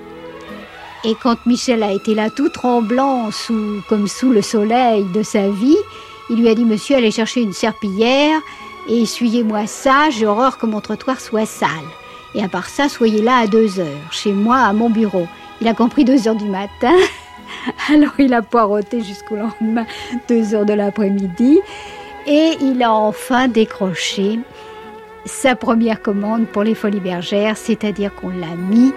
[1.03, 5.49] Et quand Michel a été là tout tremblant, sous, comme sous le soleil de sa
[5.49, 5.77] vie,
[6.29, 8.39] il lui a dit Monsieur, allez chercher une serpillière
[8.87, 11.69] et essuyez-moi ça, j'ai horreur que mon trottoir soit sale.
[12.33, 15.27] Et à part ça, soyez là à deux heures, chez moi, à mon bureau.
[15.59, 16.95] Il a compris deux heures du matin.
[17.93, 19.85] Alors il a poireauté jusqu'au lendemain,
[20.27, 21.59] deux heures de l'après-midi.
[22.27, 24.39] Et il a enfin décroché
[25.25, 28.93] sa première commande pour les Folies Bergères, c'est-à-dire qu'on l'a mis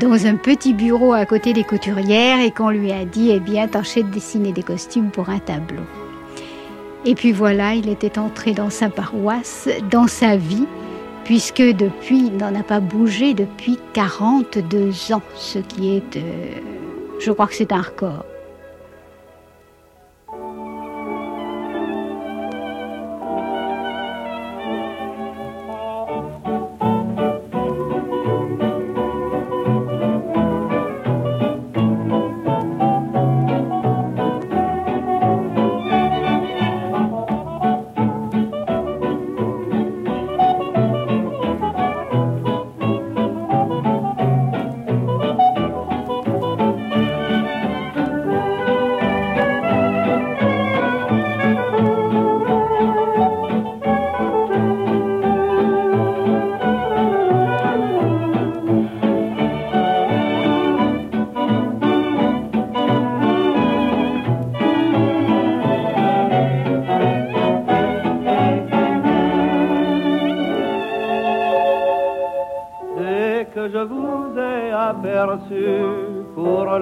[0.00, 3.68] dans un petit bureau à côté des couturières et qu'on lui a dit, eh bien,
[3.68, 5.82] tâchez de dessiner des costumes pour un tableau.
[7.04, 10.66] Et puis voilà, il était entré dans sa paroisse, dans sa vie,
[11.24, 16.20] puisque depuis, il n'en a pas bougé depuis 42 ans, ce qui est, euh,
[17.18, 18.24] je crois que c'est un record.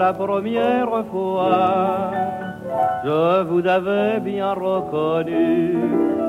[0.07, 2.11] La première fois,
[3.05, 5.79] je vous avais bien reconnu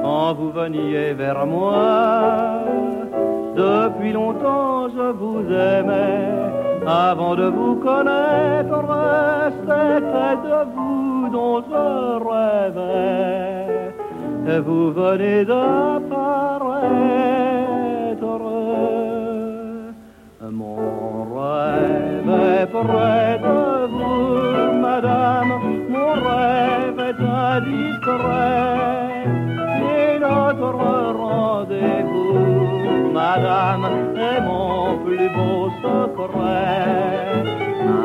[0.03, 1.83] quand vous veniez vers moi.
[3.63, 5.43] Depuis longtemps je vous
[5.73, 6.23] aimais,
[7.11, 8.81] avant de vous connaître,
[9.67, 11.85] c'était de vous dont je
[12.29, 13.93] rêvais.
[14.51, 16.75] Et vous venez d'apparaître.
[20.61, 20.77] Mon
[21.37, 22.29] rêve
[22.59, 23.24] est près
[28.15, 29.25] indiscret.
[30.15, 30.71] Et notre
[31.23, 33.85] rendez-vous, madame,
[34.17, 37.43] est mon plus beau secret.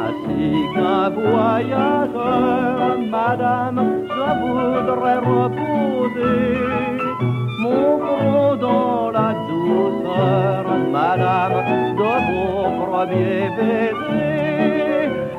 [0.03, 6.59] Ainsi qu'un voyageur, madame, je voudrais reposer
[7.61, 11.59] mon front dans la douceur, madame,
[11.97, 14.41] de vos premiers baisers.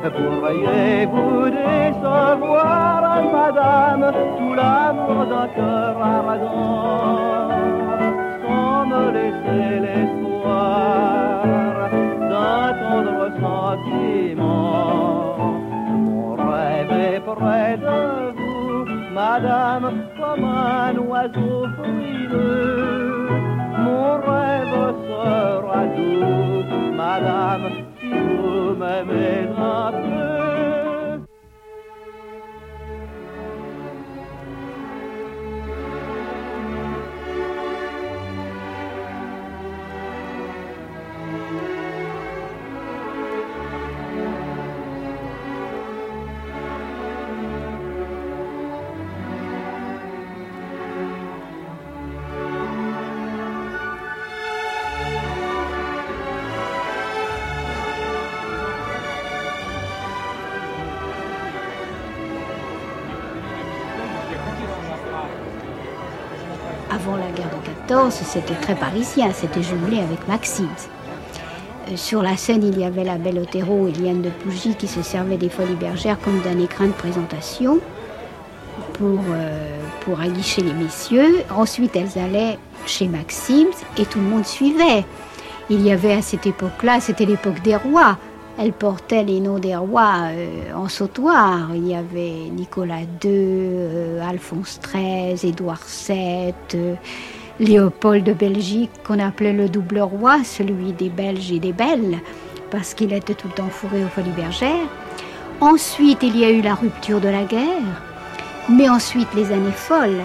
[0.03, 4.11] Pourriez-vous décevoir, madame,
[4.61, 7.49] l'amour d'un cœur ardent,
[8.43, 11.49] sans me laisser l'espoir
[12.31, 15.35] d'un tendre sentiment.
[16.05, 17.99] Mon rêve est près de
[18.37, 19.85] vous, madame,
[20.19, 21.80] comme un oiseau.
[68.11, 70.67] De 14, c'était très parisien, c'était jumelé avec Maxims.
[71.89, 74.87] Euh, Sur la scène, il y avait la belle Otero et Liane de Pougy qui
[74.87, 77.79] se servaient des Folies Bergères comme d'un écrin de présentation
[78.93, 81.43] pour, euh, pour aguicher les messieurs.
[81.55, 85.05] Ensuite, elles allaient chez Maxims et tout le monde suivait.
[85.69, 88.17] Il y avait à cette époque-là, c'était l'époque des rois.
[88.59, 91.69] Elles portaient les noms des rois euh, en sautoir.
[91.73, 96.97] Il y avait Nicolas II, euh, Alphonse XIII, Édouard VII,
[97.61, 102.17] Léopold de Belgique, qu'on appelait le double roi, celui des Belges et des Belles,
[102.71, 104.87] parce qu'il était tout le temps fourré aux Folies Bergères.
[105.59, 108.01] Ensuite, il y a eu la rupture de la guerre,
[108.67, 110.23] mais ensuite les années folles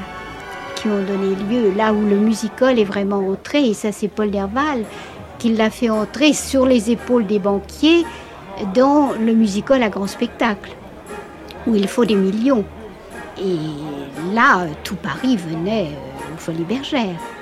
[0.76, 4.30] qui ont donné lieu là où le musical est vraiment entré, et ça c'est Paul
[4.30, 4.84] Derval
[5.38, 8.06] qui l'a fait entrer sur les épaules des banquiers
[8.74, 10.74] dans le musical à grand spectacle,
[11.66, 12.64] où il faut des millions.
[13.38, 13.58] Et
[14.34, 15.90] là, tout Paris venait
[16.48, 17.34] euh, aux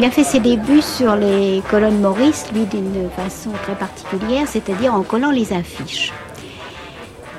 [0.00, 4.94] Il a fait ses débuts sur les colonnes Maurice, lui d'une façon très particulière, c'est-à-dire
[4.94, 6.10] en collant les affiches.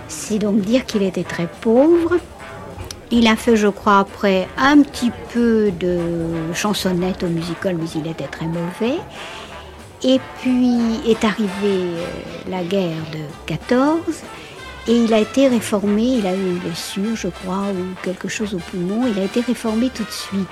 [0.07, 2.17] C'est donc dire qu'il était très pauvre.
[3.09, 5.97] Il a fait, je crois, après un petit peu de
[6.53, 8.99] chansonnette au musical, mais il était très mauvais.
[10.03, 10.77] Et puis
[11.09, 12.05] est arrivée euh,
[12.47, 14.01] la guerre de 14
[14.87, 16.03] et il a été réformé.
[16.19, 19.07] Il a eu une blessure, je crois, ou quelque chose au poumon.
[19.07, 20.47] Il a été réformé tout de suite.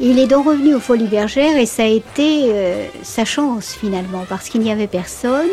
[0.00, 4.24] Il est donc revenu aux Folies Bergères et ça a été euh, sa chance finalement
[4.28, 5.50] parce qu'il n'y avait personne.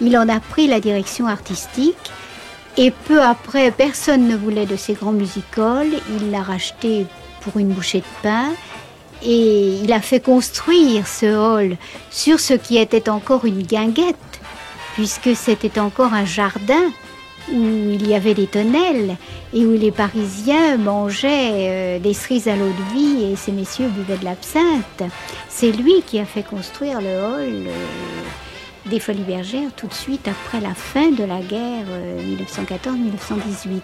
[0.00, 2.10] Il en a pris la direction artistique
[2.78, 5.92] et peu après, personne ne voulait de ces grands musicals.
[6.20, 7.06] Il l'a racheté
[7.42, 8.48] pour une bouchée de pain
[9.22, 11.76] et il a fait construire ce hall
[12.10, 14.16] sur ce qui était encore une guinguette
[14.94, 16.90] puisque c'était encore un jardin
[17.50, 19.16] où il y avait des tonnelles
[19.52, 23.88] et où les Parisiens mangeaient euh, des cerises à l'eau de vie et ces messieurs
[23.88, 25.02] buvaient de l'absinthe.
[25.48, 27.86] C'est lui qui a fait construire le hall euh,
[28.86, 33.80] des Folies Bergères tout de suite après la fin de la guerre euh, 1914-1918.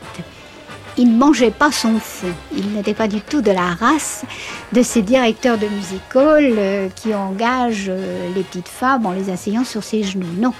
[1.00, 2.26] Il ne mangeait pas son fond.
[2.56, 4.24] Il n'était pas du tout de la race
[4.72, 9.64] de ces directeurs de music-hall euh, qui engagent euh, les petites femmes en les asseyant
[9.64, 10.26] sur ses genoux.
[10.38, 10.52] Non.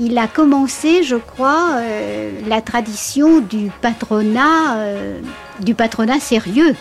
[0.00, 5.20] Il a commencé, je crois, euh, la tradition du patronat, euh,
[5.58, 6.76] du patronat sérieux.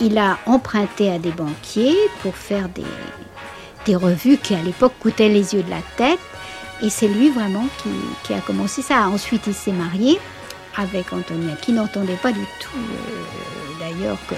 [0.00, 5.54] Il a emprunté à des banquiers pour faire des, revues qui à l'époque coûtaient les
[5.54, 6.20] yeux de la tête.
[6.82, 7.88] Et c'est lui vraiment qui,
[8.22, 9.08] qui a commencé ça.
[9.08, 10.20] Ensuite, il s'est marié
[10.76, 14.34] avec Antonia, qui n'entendait pas du tout, euh, d'ailleurs, que,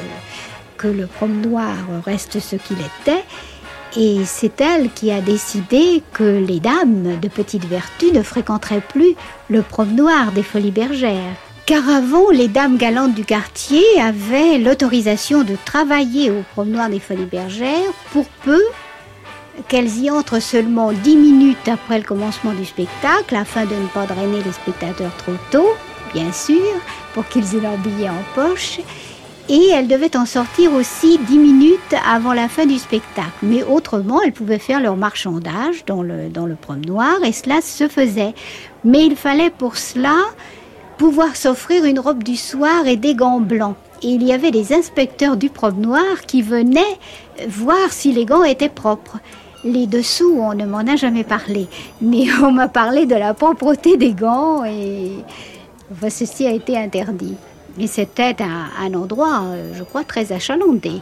[0.79, 1.75] que le promenoir
[2.07, 3.25] reste ce qu'il était.
[3.97, 9.15] Et c'est elle qui a décidé que les dames de petite vertu ne fréquenteraient plus
[9.49, 11.37] le promenoir des Folies Bergères.
[11.65, 17.25] Car avant, les dames galantes du quartier avaient l'autorisation de travailler au promenoir des Folies
[17.25, 18.63] Bergères pour peu
[19.69, 24.07] qu'elles y entrent seulement 10 minutes après le commencement du spectacle, afin de ne pas
[24.07, 25.69] drainer les spectateurs trop tôt,
[26.15, 26.63] bien sûr,
[27.15, 28.81] pour qu'ils aient leur billet en poche.
[29.51, 33.31] Et elle devait en sortir aussi 10 minutes avant la fin du spectacle.
[33.43, 36.57] Mais autrement, elles pouvaient faire leur marchandage dans le, dans le
[37.25, 38.35] et cela se faisait.
[38.85, 40.15] Mais il fallait pour cela
[40.99, 43.77] pouvoir s'offrir une robe du soir et des gants blancs.
[44.03, 46.99] Et il y avait des inspecteurs du promenoir qui venaient
[47.49, 49.19] voir si les gants étaient propres.
[49.65, 51.69] Les dessous, on ne m'en a jamais parlé,
[52.01, 55.13] mais on m'a parlé de la propreté des gants et
[56.11, 57.35] ceci a été interdit.
[57.81, 61.01] Et c'était un, endroit, euh, je crois, très achalandé.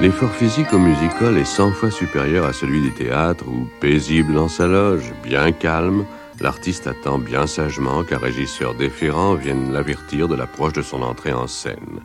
[0.00, 4.48] L'effort physique au musical est 100 fois supérieur à celui du théâtre où, paisible dans
[4.48, 6.04] sa loge, bien calme,
[6.40, 11.46] l'artiste attend bien sagement qu'un régisseur déférent vienne l'avertir de l'approche de son entrée en
[11.46, 12.00] scène.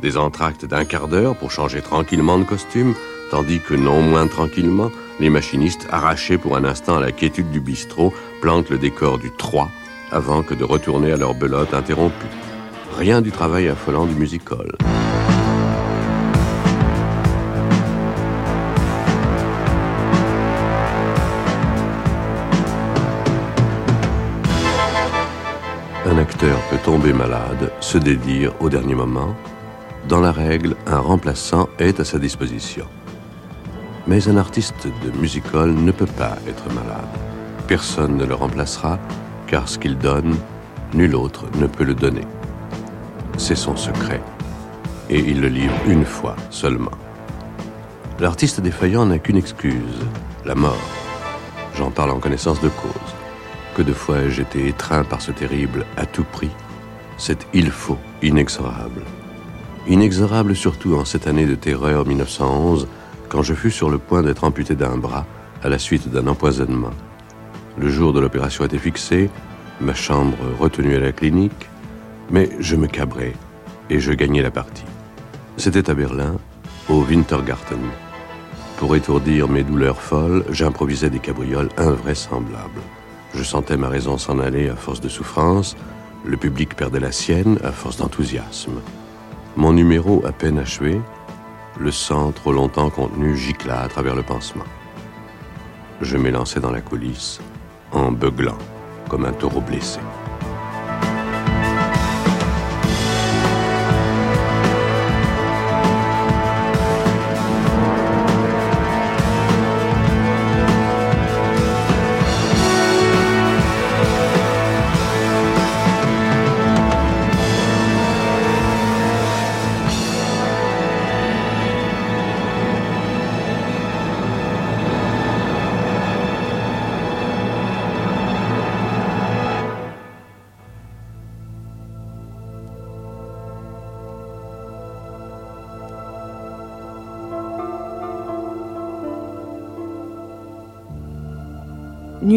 [0.00, 2.94] Des entractes d'un quart d'heure pour changer tranquillement de costume,
[3.30, 4.90] tandis que non moins tranquillement,
[5.20, 9.30] les machinistes, arrachés pour un instant à la quiétude du bistrot, plantent le décor du
[9.30, 9.70] 3
[10.10, 12.26] avant que de retourner à leur belote interrompue.
[12.96, 14.76] Rien du travail affolant du musical.
[14.80, 14.93] Un
[26.38, 29.34] peut tomber malade, se dédire au dernier moment.
[30.08, 32.86] Dans la règle, un remplaçant est à sa disposition.
[34.06, 37.08] Mais un artiste de musical ne peut pas être malade.
[37.66, 38.98] Personne ne le remplacera,
[39.46, 40.36] car ce qu'il donne,
[40.92, 42.26] nul autre ne peut le donner.
[43.38, 44.20] C'est son secret,
[45.08, 46.90] et il le livre une fois seulement.
[48.20, 50.04] L'artiste défaillant n'a qu'une excuse,
[50.44, 50.76] la mort.
[51.76, 53.23] J'en parle en connaissance de cause.
[53.74, 56.50] Que de fois ai-je été étreint par ce terrible à tout prix,
[57.16, 59.02] cet il faut inexorable.
[59.88, 62.86] Inexorable surtout en cette année de terreur 1911,
[63.28, 65.26] quand je fus sur le point d'être amputé d'un bras
[65.64, 66.92] à la suite d'un empoisonnement.
[67.76, 69.28] Le jour de l'opération était fixé,
[69.80, 71.68] ma chambre retenue à la clinique,
[72.30, 73.32] mais je me cabrais
[73.90, 74.84] et je gagnais la partie.
[75.56, 76.36] C'était à Berlin,
[76.88, 77.90] au Wintergarten.
[78.76, 82.80] Pour étourdir mes douleurs folles, j'improvisais des cabrioles invraisemblables.
[83.34, 85.76] Je sentais ma raison s'en aller à force de souffrance,
[86.24, 88.80] le public perdait la sienne à force d'enthousiasme.
[89.56, 91.00] Mon numéro à peine achevé,
[91.78, 94.64] le sang trop longtemps contenu gicla à travers le pansement.
[96.00, 97.40] Je m'élançai dans la coulisse
[97.92, 98.58] en beuglant
[99.08, 100.00] comme un taureau blessé.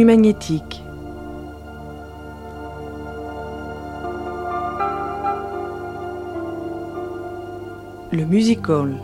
[0.08, 0.82] Magnétique.
[8.14, 8.96] Le musical.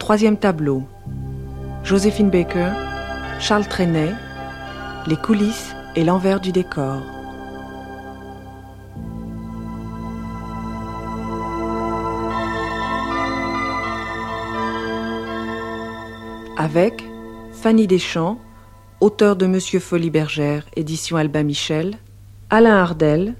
[0.00, 0.82] Troisième tableau.
[1.84, 2.72] Joséphine Baker,
[3.38, 4.12] Charles Trenet,
[5.06, 7.21] les coulisses et l'envers du décor.
[16.74, 17.04] Avec
[17.52, 18.38] Fanny Deschamps,
[19.02, 21.98] auteur de Monsieur Folie Bergère, édition Albin Michel,
[22.48, 23.34] Alain Ardel,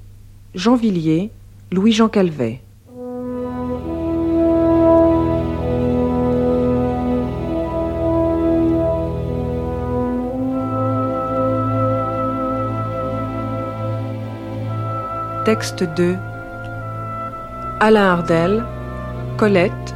[0.55, 1.31] Jean Villiers,
[1.71, 2.61] Louis-Jean Calvet.
[15.47, 16.17] Texte 2
[17.81, 18.63] Alain Ardel,
[19.39, 19.95] Colette,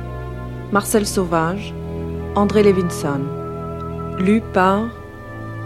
[0.72, 1.74] Marcel Sauvage,
[2.36, 3.22] André Levinson.
[4.18, 4.82] Lu par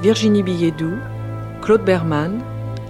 [0.02, 0.92] Virginie Billedou,
[1.62, 2.38] Claude Berman,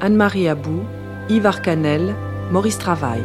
[0.03, 0.83] Anne-Marie Abou,
[1.31, 2.15] Yves Arcanel,
[2.51, 3.23] Maurice Travail.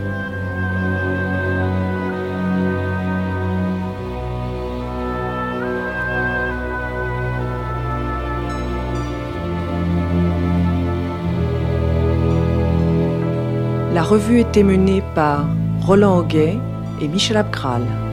[13.94, 15.46] La revue était menée par
[15.82, 16.58] Roland Auguet
[17.02, 18.05] et Michel Abgral.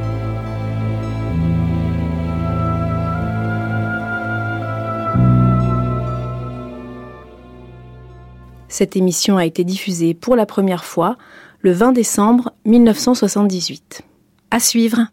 [8.72, 11.18] Cette émission a été diffusée pour la première fois
[11.60, 14.00] le 20 décembre 1978.
[14.50, 15.08] À suivre.